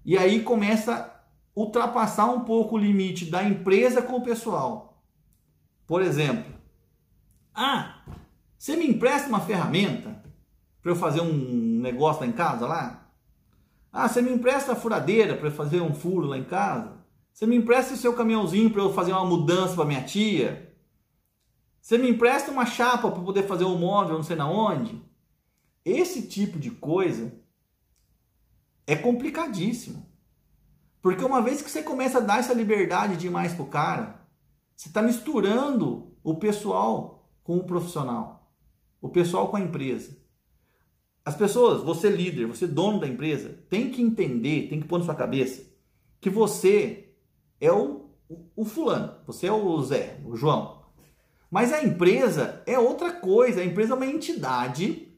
[0.06, 1.14] E aí começa
[1.58, 5.04] ultrapassar um pouco o limite da empresa com o pessoal.
[5.88, 6.54] Por exemplo,
[7.52, 8.04] ah,
[8.56, 10.24] você me empresta uma ferramenta
[10.88, 13.12] para eu fazer um negócio lá em casa lá?
[13.92, 16.96] Ah, você me empresta a furadeira para eu fazer um furo lá em casa?
[17.34, 20.74] Você me empresta o seu caminhãozinho para eu fazer uma mudança para minha tia?
[21.82, 25.04] Você me empresta uma chapa para poder fazer um móvel não sei na onde?
[25.84, 27.34] Esse tipo de coisa
[28.86, 30.06] é complicadíssimo.
[31.02, 34.22] Porque uma vez que você começa a dar essa liberdade de ir mais pro cara,
[34.74, 38.54] você está misturando o pessoal com o profissional,
[39.02, 40.26] o pessoal com a empresa.
[41.28, 45.04] As pessoas, você líder, você dono da empresa, tem que entender, tem que pôr na
[45.04, 45.62] sua cabeça
[46.22, 47.10] que você
[47.60, 48.06] é o,
[48.56, 50.86] o, fulano, você é o Zé, o João.
[51.52, 55.10] Mas a empresa é outra coisa, a empresa é uma entidade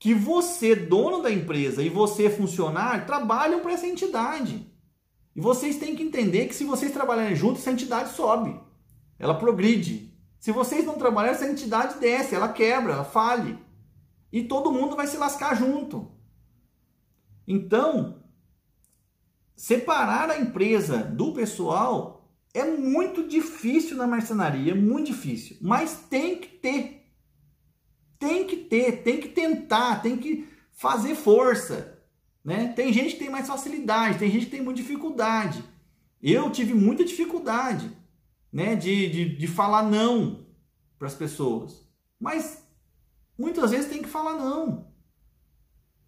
[0.00, 4.66] que você, dono da empresa, e você, funcionário, trabalham para essa entidade.
[5.36, 8.60] E vocês têm que entender que se vocês trabalharem juntos, essa entidade sobe.
[9.16, 10.12] ela progride.
[10.40, 13.56] Se vocês não trabalharem, essa entidade desce, ela quebra, ela fale.
[14.32, 16.10] E todo mundo vai se lascar junto.
[17.46, 18.22] Então,
[19.54, 26.38] separar a empresa do pessoal é muito difícil na marcenaria, é muito difícil, mas tem
[26.38, 27.10] que ter.
[28.18, 31.98] Tem que ter, tem que tentar, tem que fazer força.
[32.44, 32.68] Né?
[32.68, 35.64] Tem gente que tem mais facilidade, tem gente que tem muita dificuldade.
[36.22, 37.90] Eu tive muita dificuldade
[38.52, 40.46] né, de, de, de falar não
[40.98, 41.84] para as pessoas.
[42.18, 42.61] Mas
[43.42, 44.86] muitas vezes tem que falar não.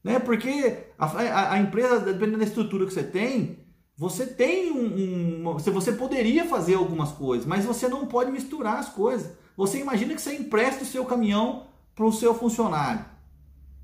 [0.05, 0.20] Né?
[0.20, 3.66] Porque a, a, a empresa, dependendo da estrutura que você tem,
[3.97, 8.88] você tem um, um, Você poderia fazer algumas coisas, mas você não pode misturar as
[8.88, 9.33] coisas.
[9.57, 13.05] Você imagina que você empresta o seu caminhão para o seu funcionário.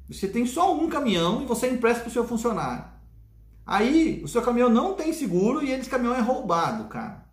[0.09, 2.85] Você tem só um caminhão e você empresta para o seu funcionário.
[3.65, 7.25] Aí o seu caminhão não tem seguro e esse caminhão é roubado, cara.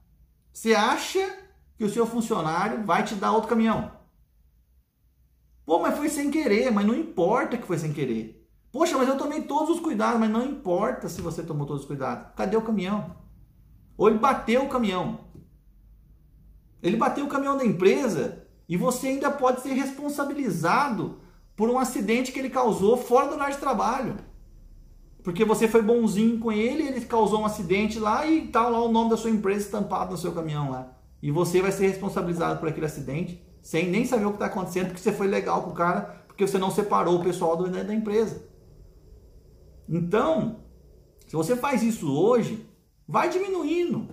[0.54, 1.36] Você acha
[1.78, 3.97] que o seu funcionário vai te dar outro caminhão?
[5.68, 8.50] Pô, mas foi sem querer, mas não importa que foi sem querer.
[8.72, 11.88] Poxa, mas eu tomei todos os cuidados, mas não importa se você tomou todos os
[11.88, 12.30] cuidados.
[12.38, 13.18] Cadê o caminhão?
[13.98, 15.20] Ou ele bateu o caminhão.
[16.82, 21.20] Ele bateu o caminhão da empresa e você ainda pode ser responsabilizado
[21.54, 24.16] por um acidente que ele causou fora do horário de trabalho.
[25.22, 28.90] Porque você foi bonzinho com ele, ele causou um acidente lá e tá lá o
[28.90, 30.94] nome da sua empresa estampado no seu caminhão lá.
[31.22, 34.88] E você vai ser responsabilizado por aquele acidente, sem nem saber o que está acontecendo,
[34.88, 37.94] porque você foi legal com o cara, porque você não separou o pessoal do, da
[37.94, 38.48] empresa.
[39.90, 40.62] Então,
[41.28, 42.66] se você faz isso hoje,
[43.06, 44.08] vai diminuindo.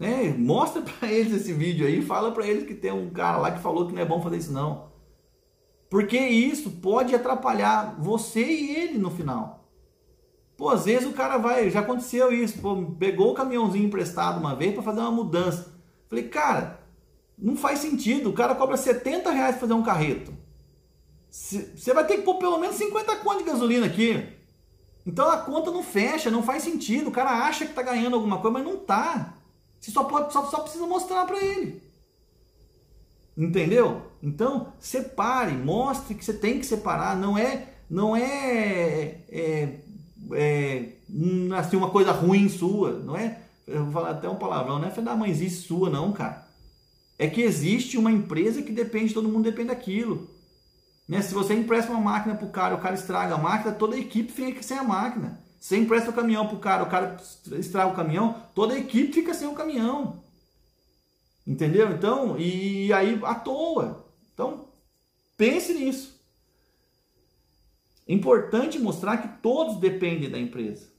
[0.00, 0.34] Né?
[0.38, 3.60] Mostra para eles esse vídeo aí, fala para eles que tem um cara lá que
[3.60, 4.90] falou que não é bom fazer isso não.
[5.90, 9.68] Porque isso pode atrapalhar você e ele no final.
[10.56, 14.54] Pô, às vezes o cara vai, já aconteceu isso, pô, pegou o caminhãozinho emprestado uma
[14.54, 15.78] vez para fazer uma mudança.
[16.08, 16.81] Falei, cara,
[17.42, 20.32] não faz sentido, o cara cobra 70 reais para fazer um carreto.
[21.28, 24.26] Você vai ter que pôr pelo menos 50 conto de gasolina aqui.
[25.04, 27.08] Então a conta não fecha, não faz sentido.
[27.08, 29.34] O cara acha que tá ganhando alguma coisa, mas não tá.
[29.80, 31.82] Você só, pode, só, só precisa mostrar para ele.
[33.36, 34.02] Entendeu?
[34.22, 39.80] Então, separe, mostre que você tem que separar, não é não é, é,
[40.32, 40.88] é
[41.58, 44.90] assim, uma coisa ruim sua, não é, eu vou falar até um palavrão, não é
[44.90, 46.41] da mãezinha sua não, cara.
[47.22, 50.28] É que existe uma empresa que depende, todo mundo depende daquilo.
[51.08, 51.22] Né?
[51.22, 53.98] Se você empresta uma máquina para o cara, o cara estraga a máquina, toda a
[54.00, 55.40] equipe fica sem a máquina.
[55.60, 57.16] Se você empresta o caminhão para o cara, o cara
[57.52, 60.20] estraga o caminhão, toda a equipe fica sem o caminhão.
[61.46, 61.92] Entendeu?
[61.92, 64.04] Então, e aí à toa.
[64.34, 64.66] Então,
[65.36, 66.20] pense nisso.
[68.08, 70.91] Importante mostrar que todos dependem da empresa.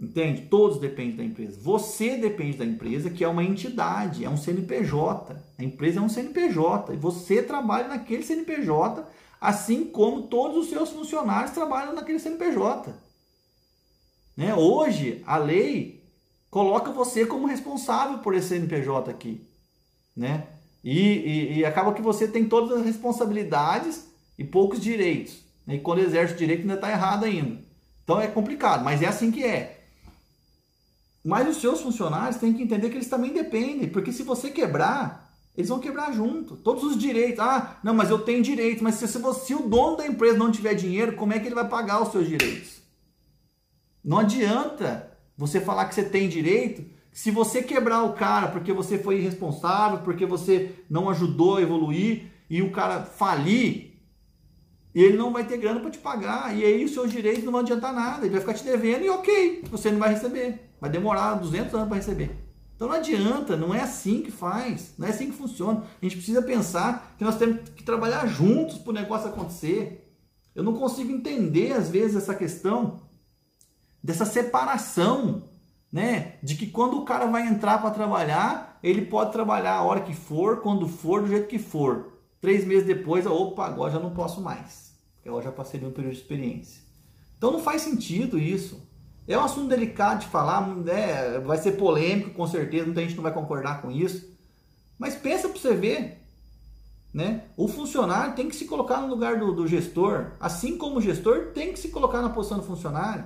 [0.00, 0.42] Entende?
[0.42, 1.60] Todos dependem da empresa.
[1.60, 5.36] Você depende da empresa, que é uma entidade, é um CNPJ.
[5.58, 9.06] A empresa é um CNPJ e você trabalha naquele CNPJ,
[9.38, 12.94] assim como todos os seus funcionários trabalham naquele CNPJ.
[14.34, 14.54] Né?
[14.54, 16.02] Hoje, a lei
[16.50, 19.46] coloca você como responsável por esse CNPJ aqui,
[20.16, 20.46] né?
[20.82, 24.08] E, e, e, acaba que você tem todas as responsabilidades
[24.38, 25.44] e poucos direitos.
[25.68, 27.60] E quando exerce o direito ainda está errado ainda.
[28.02, 29.79] Então é complicado, mas é assim que é.
[31.24, 35.30] Mas os seus funcionários têm que entender que eles também dependem, porque se você quebrar,
[35.56, 36.56] eles vão quebrar junto.
[36.56, 37.40] Todos os direitos.
[37.40, 38.82] Ah, não, mas eu tenho direito.
[38.82, 41.46] Mas se, se, você, se o dono da empresa não tiver dinheiro, como é que
[41.46, 42.80] ele vai pagar os seus direitos?
[44.02, 48.98] Não adianta você falar que você tem direito, se você quebrar o cara porque você
[48.98, 53.98] foi irresponsável, porque você não ajudou a evoluir e o cara falir,
[54.94, 56.56] ele não vai ter grana para te pagar.
[56.56, 58.24] E aí os seus direitos não vão adiantar nada.
[58.24, 60.69] Ele vai ficar te devendo e ok, você não vai receber.
[60.80, 62.36] Vai demorar 200 anos para receber.
[62.74, 65.82] Então não adianta, não é assim que faz, não é assim que funciona.
[66.00, 70.10] A gente precisa pensar que nós temos que trabalhar juntos para o negócio acontecer.
[70.54, 73.02] Eu não consigo entender às vezes essa questão
[74.02, 75.42] dessa separação,
[75.92, 76.36] né?
[76.42, 80.14] De que quando o cara vai entrar para trabalhar, ele pode trabalhar a hora que
[80.14, 82.14] for, quando for, do jeito que for.
[82.40, 84.94] Três meses depois, opa, agora já não posso mais.
[85.26, 86.82] Agora já passei de um período de experiência.
[87.36, 88.80] Então não faz sentido isso.
[89.30, 91.38] É um assunto delicado de falar, né?
[91.38, 94.28] vai ser polêmico com certeza, muita gente não vai concordar com isso.
[94.98, 96.20] Mas pensa para você ver,
[97.14, 97.44] né?
[97.56, 101.52] O funcionário tem que se colocar no lugar do, do gestor, assim como o gestor
[101.54, 103.24] tem que se colocar na posição do funcionário.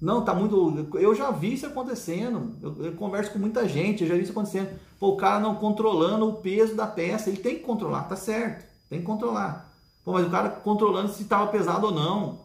[0.00, 0.98] Não, tá muito.
[0.98, 2.56] Eu já vi isso acontecendo.
[2.60, 4.68] Eu, eu, converso com muita gente, eu já vi isso acontecendo.
[4.98, 7.30] Pô, o cara não controlando o peso da peça.
[7.30, 8.66] Ele tem que controlar, tá certo.
[8.90, 9.72] Tem que controlar.
[10.04, 12.40] Pô, mas o cara controlando se estava pesado ou não.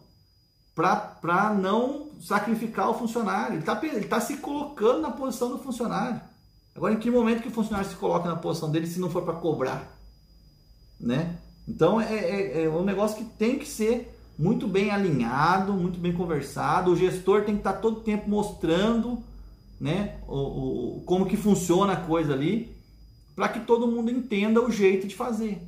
[0.72, 3.54] Para não sacrificar o funcionário.
[3.54, 3.76] Ele está
[4.08, 6.20] tá se colocando na posição do funcionário.
[6.74, 9.22] Agora, em que momento que o funcionário se coloca na posição dele se não for
[9.22, 9.98] para cobrar?
[10.98, 11.38] Né?
[11.66, 16.12] Então, é, é, é um negócio que tem que ser muito bem alinhado, muito bem
[16.12, 16.92] conversado.
[16.92, 19.22] O gestor tem que estar todo tempo mostrando
[19.80, 22.76] né, o, o como que funciona a coisa ali,
[23.34, 25.62] para que todo mundo entenda o jeito de fazer.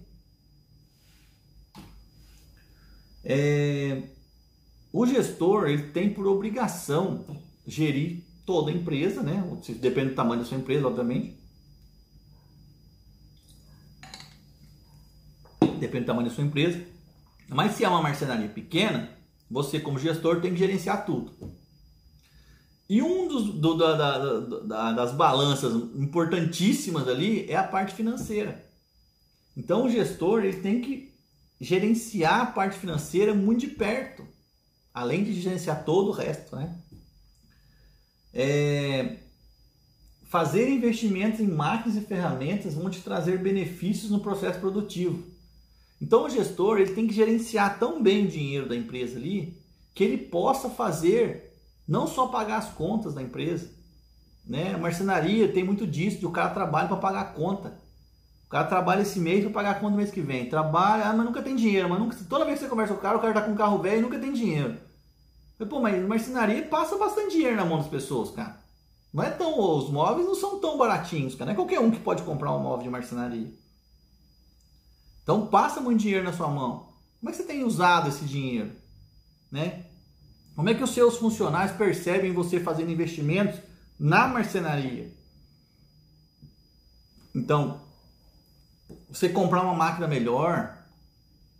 [3.24, 4.02] É,
[4.92, 7.24] o gestor ele tem por obrigação
[7.66, 9.42] gerir toda a empresa, né?
[9.80, 11.40] Depende do tamanho da sua empresa, obviamente.
[15.78, 16.84] Depende do tamanho da sua empresa.
[17.48, 19.10] Mas se é uma marcenaria pequena,
[19.50, 21.32] você como gestor tem que gerenciar tudo.
[22.88, 28.64] E um dos, do, da, da, da, das balanças importantíssimas ali é a parte financeira.
[29.56, 31.14] Então o gestor ele tem que
[31.60, 34.26] gerenciar a parte financeira muito de perto,
[34.92, 36.76] além de gerenciar todo o resto, né?
[38.34, 39.16] É,
[40.24, 45.22] fazer investimentos em máquinas e ferramentas vão te trazer benefícios no processo produtivo.
[46.00, 49.56] Então o gestor ele tem que gerenciar tão bem o dinheiro da empresa ali
[49.94, 51.52] que ele possa fazer
[51.86, 53.70] não só pagar as contas da empresa,
[54.44, 54.76] né?
[54.76, 57.78] Marcenaria tem muito disso, de o cara trabalha para pagar a conta.
[58.52, 60.46] Cara trabalha esse mês para pagar a conta do mês que vem.
[60.46, 63.02] Trabalha, ah, mas nunca tem dinheiro, mas nunca, toda vez que você conversa com o
[63.02, 64.76] cara, o cara tá com um carro velho e nunca tem dinheiro.
[65.70, 68.60] Pô, mas marcenaria passa bastante dinheiro na mão das pessoas, cara.
[69.10, 71.46] Não é tão, os móveis não são tão baratinhos, cara.
[71.46, 73.50] Não é qualquer um que pode comprar um móvel de marcenaria.
[75.22, 76.92] Então passa muito dinheiro na sua mão.
[77.20, 78.72] Como é que você tem usado esse dinheiro?
[79.50, 79.86] Né?
[80.54, 83.58] Como é que os seus funcionários percebem você fazendo investimentos
[83.98, 85.10] na marcenaria?
[87.34, 87.80] Então,
[89.12, 90.76] você comprar uma máquina melhor,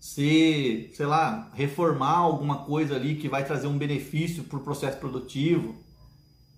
[0.00, 4.98] se, sei lá, reformar alguma coisa ali que vai trazer um benefício para o processo
[4.98, 5.76] produtivo,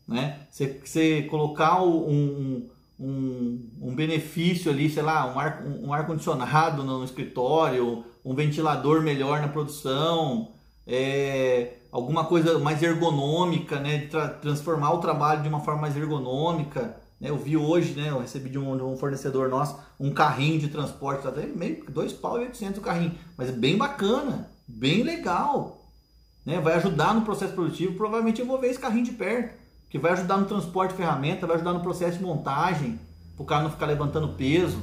[0.07, 0.47] né?
[0.51, 2.69] Você, você colocar um,
[2.99, 9.03] um, um benefício ali, sei lá, um ar, um, ar condicionado no escritório, um ventilador
[9.03, 10.53] melhor na produção,
[10.87, 14.07] é, alguma coisa mais ergonômica, né?
[14.07, 16.97] Tra transformar o trabalho de uma forma mais ergonômica.
[17.21, 17.31] Né?
[17.31, 18.11] Eu vi hoje, né?
[18.11, 22.13] Eu recebi de um, de um fornecedor nosso um carrinho de transporte, até meio dois
[22.13, 25.85] pau e oitocentos o carrinho, mas é bem bacana, bem legal,
[26.45, 26.61] né?
[26.61, 27.95] Vai ajudar no processo produtivo.
[27.95, 29.55] Provavelmente eu vou ver esse carrinho de perto,
[29.89, 32.99] que vai ajudar no transporte de ferramenta, vai ajudar no processo de montagem,
[33.37, 34.79] para o cara não ficar levantando peso.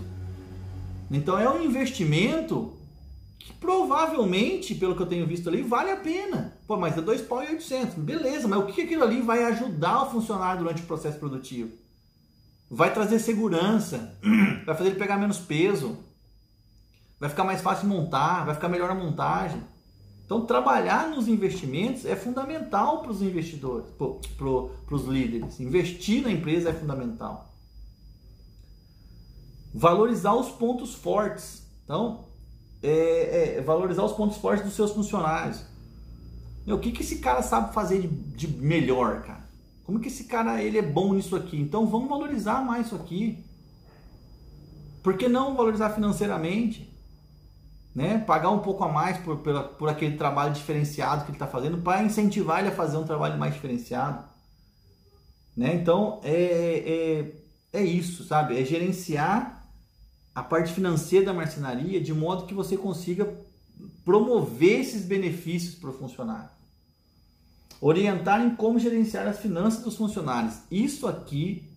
[1.09, 2.73] Então é um investimento
[3.37, 6.53] que provavelmente, pelo que eu tenho visto ali, vale a pena.
[6.67, 8.47] Pô, mas é dois pau e oitocentos, beleza?
[8.47, 11.80] Mas o que aquilo ali vai ajudar o funcionário durante o processo produtivo?
[12.73, 14.17] Vai trazer segurança,
[14.65, 15.97] vai fazer ele pegar menos peso,
[17.19, 19.61] vai ficar mais fácil montar, vai ficar melhor a montagem.
[20.25, 25.59] Então, trabalhar nos investimentos é fundamental para os investidores, para os líderes.
[25.59, 27.53] Investir na empresa é fundamental.
[29.73, 31.67] Valorizar os pontos fortes.
[31.83, 32.23] Então,
[32.81, 35.61] é, é, valorizar os pontos fortes dos seus funcionários.
[36.65, 39.40] Meu, o que, que esse cara sabe fazer de, de melhor, cara?
[39.83, 41.59] Como que esse cara ele é bom nisso aqui?
[41.59, 43.43] Então vamos valorizar mais isso aqui.
[45.01, 46.89] Por que não valorizar financeiramente?
[47.93, 48.19] Né?
[48.19, 51.79] Pagar um pouco a mais por, por, por aquele trabalho diferenciado que ele está fazendo
[51.79, 54.23] para incentivar ele a fazer um trabalho mais diferenciado.
[55.57, 55.75] Né?
[55.75, 57.33] Então é,
[57.73, 58.59] é, é isso, sabe?
[58.59, 59.67] É gerenciar
[60.33, 63.27] a parte financeira da marcenaria de modo que você consiga
[64.05, 66.60] promover esses benefícios para o funcionário
[67.81, 70.59] orientar em como gerenciar as finanças dos funcionários.
[70.69, 71.75] Isso aqui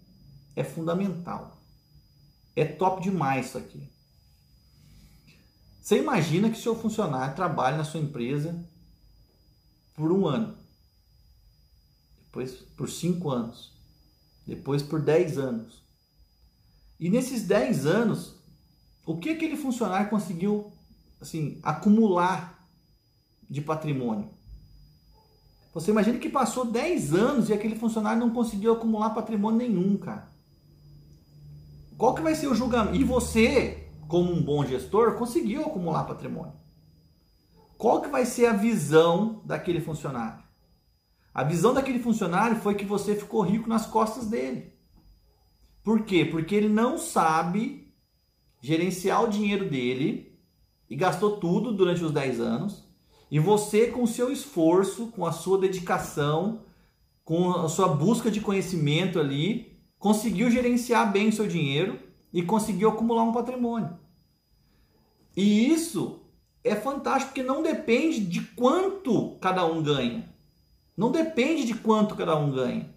[0.55, 1.59] é fundamental.
[2.55, 3.89] É top demais isso aqui.
[5.81, 8.55] Você imagina que seu funcionário trabalha na sua empresa
[9.95, 10.57] por um ano,
[12.27, 13.73] depois por cinco anos,
[14.47, 15.83] depois por dez anos.
[16.99, 18.35] E nesses dez anos,
[19.05, 20.73] o que aquele funcionário conseguiu
[21.21, 22.67] assim acumular
[23.49, 24.31] de patrimônio?
[25.75, 30.29] Você imagina que passou 10 anos e aquele funcionário não conseguiu acumular patrimônio nenhum, cara.
[31.99, 32.97] Qual que vai ser o julgamento?
[32.97, 36.53] E você, como um bom gestor, conseguiu acumular patrimônio.
[37.77, 40.45] Qual que vai ser a visão daquele funcionário?
[41.35, 44.73] A visão daquele funcionário foi que você ficou rico nas costas dele.
[45.83, 46.25] Por quê?
[46.25, 47.93] Porque ele não sabe
[48.61, 50.39] gerenciar o dinheiro dele
[50.89, 52.84] e gastou tudo durante os 10 anos
[53.35, 56.61] e você, com o seu esforço, com a sua dedicação,
[57.25, 61.99] com a sua busca de conhecimento ali, conseguiu gerenciar bem o seu dinheiro
[62.33, 63.99] e conseguiu acumular um patrimônio.
[65.37, 66.21] E isso
[66.63, 70.33] é fantástico porque não depende de quanto cada um ganha.
[70.97, 72.89] Não depende de quanto cada um ganha.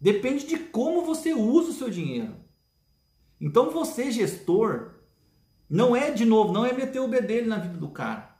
[0.00, 2.34] Depende de como você usa o seu dinheiro.
[3.40, 4.96] Então você, gestor,
[5.70, 8.35] não é, de novo, não é meter o bedelho na vida do cara.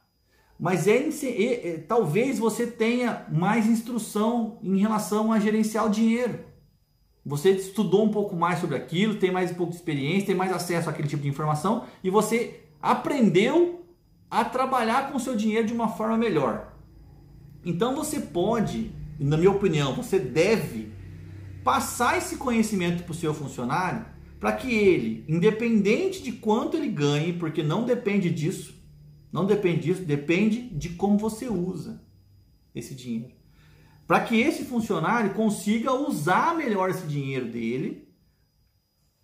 [0.58, 6.40] Mas é, é, é, talvez você tenha mais instrução em relação a gerenciar o dinheiro.
[7.24, 10.52] Você estudou um pouco mais sobre aquilo, tem mais um pouco de experiência, tem mais
[10.52, 13.84] acesso àquele tipo de informação e você aprendeu
[14.30, 16.72] a trabalhar com o seu dinheiro de uma forma melhor.
[17.64, 20.92] Então você pode, na minha opinião, você deve
[21.64, 24.06] passar esse conhecimento para o seu funcionário
[24.38, 28.74] para que ele, independente de quanto ele ganhe, porque não depende disso,
[29.32, 32.02] não depende disso, depende de como você usa
[32.74, 33.34] esse dinheiro.
[34.06, 38.06] Para que esse funcionário consiga usar melhor esse dinheiro dele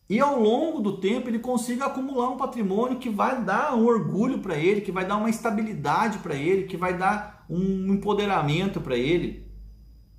[0.08, 4.40] e ao longo do tempo ele consiga acumular um patrimônio que vai dar um orgulho
[4.40, 8.96] para ele, que vai dar uma estabilidade para ele, que vai dar um empoderamento para
[8.96, 9.50] ele.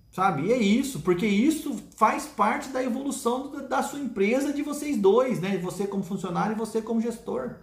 [0.10, 0.48] Sabe?
[0.48, 5.42] E é isso, porque isso faz parte da evolução da sua empresa de vocês dois,
[5.42, 5.58] né?
[5.58, 7.56] Você como funcionário e você como gestor.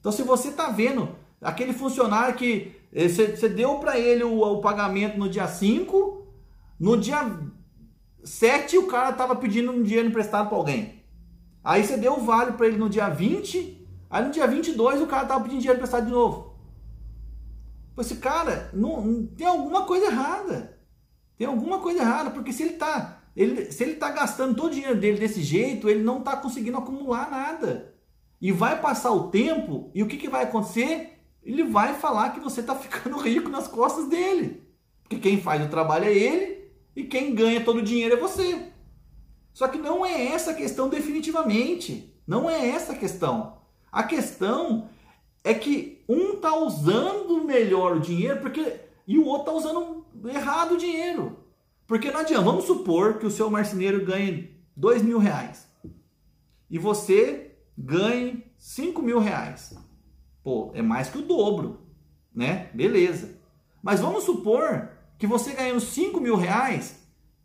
[0.00, 4.60] Então, se você está vendo aquele funcionário que você, você deu para ele o, o,
[4.60, 6.26] pagamento no dia 5,
[6.78, 7.38] no dia
[8.24, 11.04] 7 o cara estava pedindo um dinheiro emprestado para alguém.
[11.62, 15.06] Aí você deu o vale para ele no dia 20, aí no dia 22 o
[15.06, 16.50] cara estava pedindo dinheiro emprestado de novo.
[17.98, 20.78] Esse cara, não, não, tem alguma coisa errada.
[21.36, 24.74] Tem alguma coisa errada, porque se ele está ele, se ele tá gastando todo o
[24.74, 27.89] dinheiro dele desse jeito, ele não está conseguindo acumular nada.
[28.40, 31.18] E vai passar o tempo, e o que, que vai acontecer?
[31.42, 34.62] Ele vai falar que você está ficando rico nas costas dele.
[35.02, 38.70] Porque quem faz o trabalho é ele, e quem ganha todo o dinheiro é você.
[39.52, 42.14] Só que não é essa a questão definitivamente.
[42.26, 43.58] Não é essa a questão.
[43.90, 44.88] A questão
[45.42, 50.74] é que um está usando melhor o dinheiro porque e o outro está usando errado
[50.74, 51.38] o dinheiro.
[51.86, 55.68] Porque não adianta, vamos supor que o seu marceneiro ganhe dois mil reais
[56.70, 57.49] e você
[57.80, 59.76] ganhe cinco mil reais.
[60.42, 61.80] Pô, é mais que o dobro,
[62.34, 62.70] né?
[62.74, 63.38] Beleza.
[63.82, 66.98] Mas vamos supor que você ganhando 5 mil reais,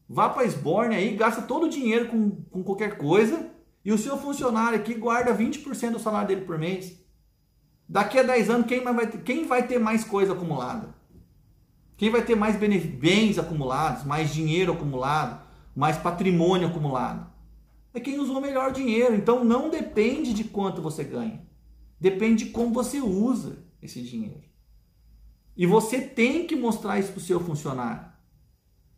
[0.07, 3.49] vá para Esborne aí, gasta todo o dinheiro com, com qualquer coisa
[3.83, 6.97] e o seu funcionário aqui guarda 20% do salário dele por mês.
[7.87, 10.95] Daqui a 10 anos, quem vai ter, quem vai ter mais coisa acumulada?
[11.97, 15.41] Quem vai ter mais bens acumulados, mais dinheiro acumulado,
[15.75, 17.29] mais patrimônio acumulado?
[17.95, 19.15] É quem usou melhor dinheiro.
[19.15, 21.41] Então não depende de quanto você ganha.
[21.99, 24.43] Depende de como você usa esse dinheiro.
[25.57, 28.05] E você tem que mostrar isso para o seu funcionário.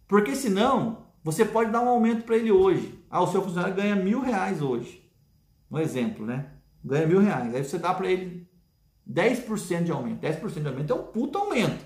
[0.07, 2.99] Porque senão, você pode dar um aumento para ele hoje.
[3.09, 5.07] Ah, o seu funcionário ganha mil reais hoje.
[5.69, 6.53] Um exemplo, né?
[6.83, 7.53] Ganha mil reais.
[7.53, 8.49] Aí você dá para ele
[9.07, 10.21] 10% de aumento.
[10.21, 11.85] 10% de aumento é um puto aumento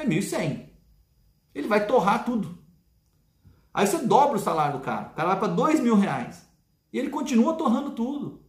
[0.00, 0.68] é 1.100.
[1.54, 2.58] Ele vai torrar tudo.
[3.72, 5.08] Aí você dobra o salário do cara.
[5.08, 6.48] O cara vai para dois mil reais.
[6.92, 8.40] E ele continua torrando tudo.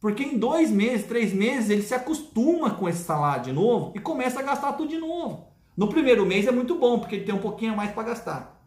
[0.00, 4.00] Porque em dois meses, três meses, ele se acostuma com esse salário de novo e
[4.00, 5.48] começa a gastar tudo de novo.
[5.76, 8.62] No primeiro mês é muito bom, porque ele tem um pouquinho a mais para gastar.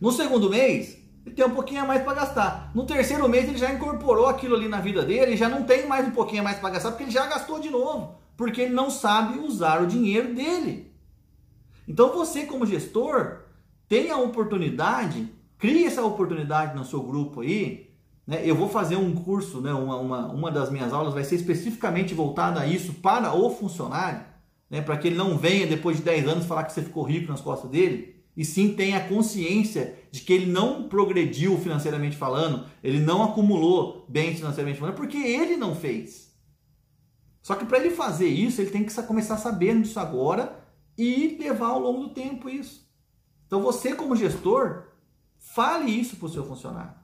[0.00, 2.70] No segundo mês, ele tem um pouquinho a mais para gastar.
[2.74, 6.06] No terceiro mês, ele já incorporou aquilo ali na vida dele já não tem mais
[6.06, 8.16] um pouquinho a mais para gastar, porque ele já gastou de novo.
[8.36, 10.92] Porque ele não sabe usar o dinheiro dele.
[11.86, 13.42] Então você, como gestor,
[13.88, 17.91] tem a oportunidade, crie essa oportunidade no seu grupo aí.
[18.26, 18.42] Né?
[18.44, 19.72] Eu vou fazer um curso, né?
[19.72, 24.24] uma, uma, uma das minhas aulas vai ser especificamente voltada a isso para o funcionário,
[24.70, 24.80] né?
[24.80, 27.40] para que ele não venha depois de 10 anos falar que você ficou rico nas
[27.40, 33.22] costas dele, e sim tenha consciência de que ele não progrediu financeiramente falando, ele não
[33.22, 36.32] acumulou bens financeiramente falando, porque ele não fez.
[37.42, 40.64] Só que para ele fazer isso, ele tem que começar sabendo disso agora
[40.96, 42.88] e levar ao longo do tempo isso.
[43.46, 44.84] Então você como gestor,
[45.36, 47.01] fale isso para o seu funcionário.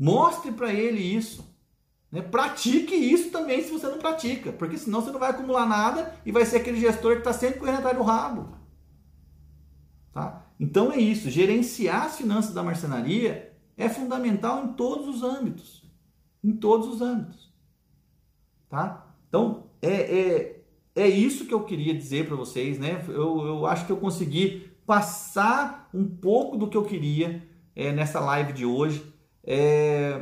[0.00, 1.54] Mostre para ele isso.
[2.10, 2.22] Né?
[2.22, 6.32] Pratique isso também se você não pratica, porque senão você não vai acumular nada e
[6.32, 8.56] vai ser aquele gestor que está sempre correndo atrás do rabo.
[10.12, 10.46] Tá?
[10.58, 15.84] Então é isso, gerenciar as finanças da marcenaria é fundamental em todos os âmbitos.
[16.42, 17.52] Em todos os âmbitos.
[18.68, 19.06] Tá?
[19.28, 20.60] Então, é, é
[20.94, 23.04] é isso que eu queria dizer para vocês, né?
[23.08, 27.46] Eu, eu acho que eu consegui passar um pouco do que eu queria
[27.76, 29.02] é, nessa live de hoje.
[29.44, 30.20] É,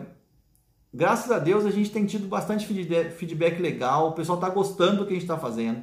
[0.93, 5.07] graças a Deus a gente tem tido bastante feedback legal, o pessoal está gostando do
[5.07, 5.83] que a gente está fazendo,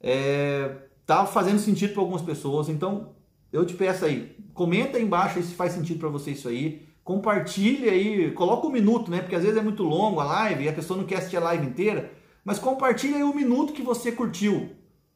[0.00, 3.14] está é, fazendo sentido para algumas pessoas, então
[3.52, 7.92] eu te peço aí, comenta aí embaixo se faz sentido para você isso aí, compartilha
[7.92, 9.20] aí, coloca um minuto, né?
[9.20, 11.40] Porque às vezes é muito longo a live e a pessoa não quer assistir a
[11.40, 12.10] live inteira
[12.46, 14.70] mas compartilhe aí o minuto que você curtiu,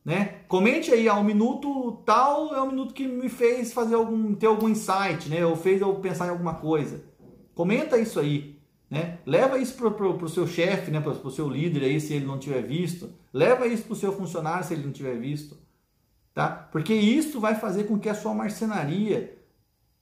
[0.04, 0.40] né?
[0.48, 4.68] Comente aí, ah, minuto tal é o minuto que me fez fazer algum ter algum
[4.68, 5.46] insight, né?
[5.46, 7.04] Ou fez eu pensar em alguma coisa.
[7.60, 8.58] Comenta isso aí,
[8.88, 9.18] Né?
[9.26, 10.98] Leva isso para o seu chefe, né?
[10.98, 13.10] para o seu líder aí, se ele não tiver visto.
[13.34, 15.58] Leva isso para o seu funcionário, se ele não tiver visto.
[16.32, 16.48] Tá?
[16.48, 19.38] Porque isso vai fazer com que a sua marcenaria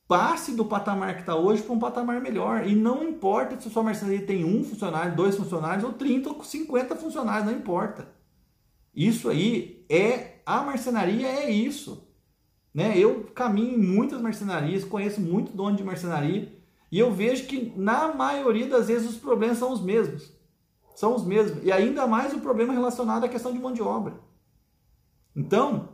[0.07, 2.65] passe do patamar que está hoje para um patamar melhor.
[2.65, 6.45] E não importa se a sua marcenaria tem um funcionário, dois funcionários, ou 30 ou
[6.45, 8.09] 50 funcionários, não importa.
[8.95, 10.37] Isso aí é.
[10.47, 12.07] A marcenaria é isso.
[12.73, 12.97] Né?
[12.97, 16.57] Eu caminho em muitas marcenarias, conheço muito dono de marcenaria
[16.91, 20.33] e eu vejo que na maioria das vezes os problemas são os mesmos.
[20.95, 21.63] São os mesmos.
[21.63, 24.19] E ainda mais o problema relacionado à questão de mão de obra.
[25.37, 25.91] Então,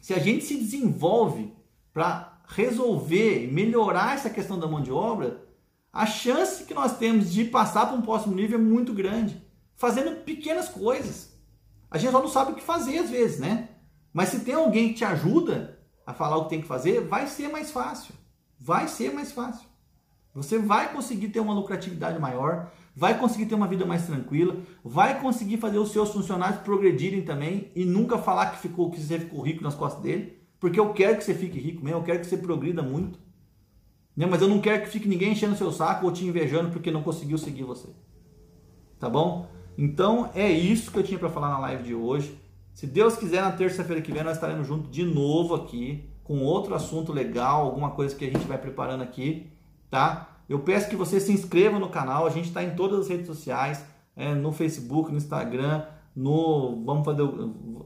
[0.00, 1.52] se a gente se desenvolve
[1.92, 5.42] para resolver, melhorar essa questão da mão de obra,
[5.92, 9.42] a chance que nós temos de passar para um próximo nível é muito grande,
[9.76, 11.32] fazendo pequenas coisas.
[11.90, 13.70] A gente só não sabe o que fazer às vezes, né?
[14.12, 17.26] Mas se tem alguém que te ajuda a falar o que tem que fazer, vai
[17.26, 18.14] ser mais fácil.
[18.60, 19.66] Vai ser mais fácil.
[20.34, 25.20] Você vai conseguir ter uma lucratividade maior, vai conseguir ter uma vida mais tranquila, vai
[25.20, 29.40] conseguir fazer os seus funcionários progredirem também e nunca falar que ficou que você ficou
[29.40, 32.26] rico nas costas dele, porque eu quero que você fique rico mesmo, eu quero que
[32.26, 33.18] você progrida muito.
[34.16, 34.26] Né?
[34.26, 37.02] Mas eu não quero que fique ninguém enchendo seu saco ou te invejando porque não
[37.02, 37.88] conseguiu seguir você.
[38.98, 39.48] Tá bom?
[39.78, 42.36] Então é isso que eu tinha para falar na live de hoje.
[42.72, 46.74] Se Deus quiser, na terça-feira que vem nós estaremos juntos de novo aqui com outro
[46.74, 49.52] assunto legal, alguma coisa que a gente vai preparando aqui
[49.94, 50.40] tá?
[50.48, 53.28] Eu peço que você se inscreva no canal, a gente está em todas as redes
[53.28, 53.86] sociais,
[54.16, 55.84] é, no Facebook, no Instagram,
[56.16, 57.22] no vamos fazer,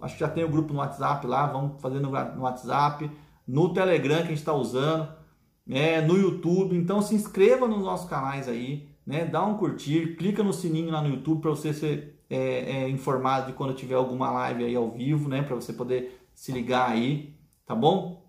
[0.01, 3.11] acho que já tem o grupo no WhatsApp lá, vamos fazer no, no WhatsApp,
[3.47, 5.07] no Telegram que a gente está usando,
[5.69, 6.75] é, no YouTube.
[6.75, 9.27] Então se inscreva nos nossos canais aí, né?
[9.27, 13.49] Dá um curtir, clica no sininho lá no YouTube para você ser é, é, informado
[13.49, 15.43] de quando tiver alguma live aí ao vivo, né?
[15.43, 17.35] Para você poder se ligar aí,
[17.67, 18.27] tá bom?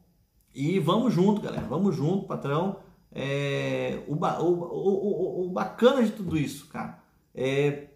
[0.54, 2.89] E vamos junto, galera, vamos junto, patrão.
[3.12, 7.02] É, o, o, o, o, bacana de tudo isso, cara,
[7.34, 7.88] é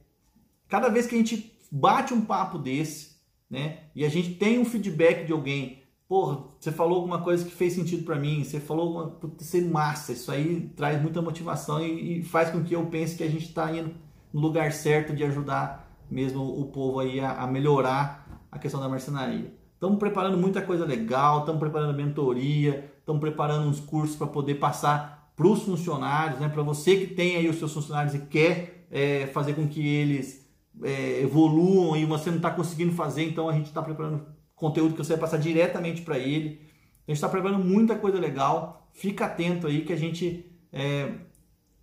[0.68, 3.14] cada vez que a gente bate um papo desse,
[3.49, 7.51] né, e a gente tem um feedback de alguém, porra, você falou alguma coisa que
[7.51, 12.20] fez sentido para mim, você falou uma, ser massa, isso aí traz muita motivação e,
[12.20, 13.93] e, faz com que eu pense que a gente está indo
[14.34, 18.89] no lugar certo de ajudar mesmo o povo aí a, a melhorar a questão da
[18.89, 19.53] marcenaria.
[19.74, 25.32] Estamos preparando muita coisa legal, estamos preparando mentoria, estão preparando uns cursos para poder passar
[25.36, 26.47] para os funcionários, né?
[26.47, 30.47] para você que tem aí os seus funcionários e quer é, fazer com que eles
[30.82, 34.26] é, evoluam e você não está conseguindo fazer, então a gente está preparando
[34.56, 36.62] conteúdo que você vai passar diretamente para ele.
[37.06, 38.88] A gente está preparando muita coisa legal.
[38.93, 41.12] Fica atento aí que a gente é,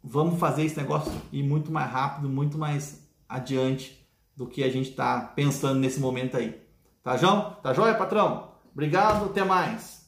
[0.02, 4.00] vamos fazer esse negócio ir muito mais rápido, muito mais adiante
[4.34, 6.58] do que a gente está pensando nesse momento aí.
[7.02, 7.56] Tá, João?
[7.62, 8.52] Tá joia, patrão?
[8.72, 9.99] Obrigado, até mais.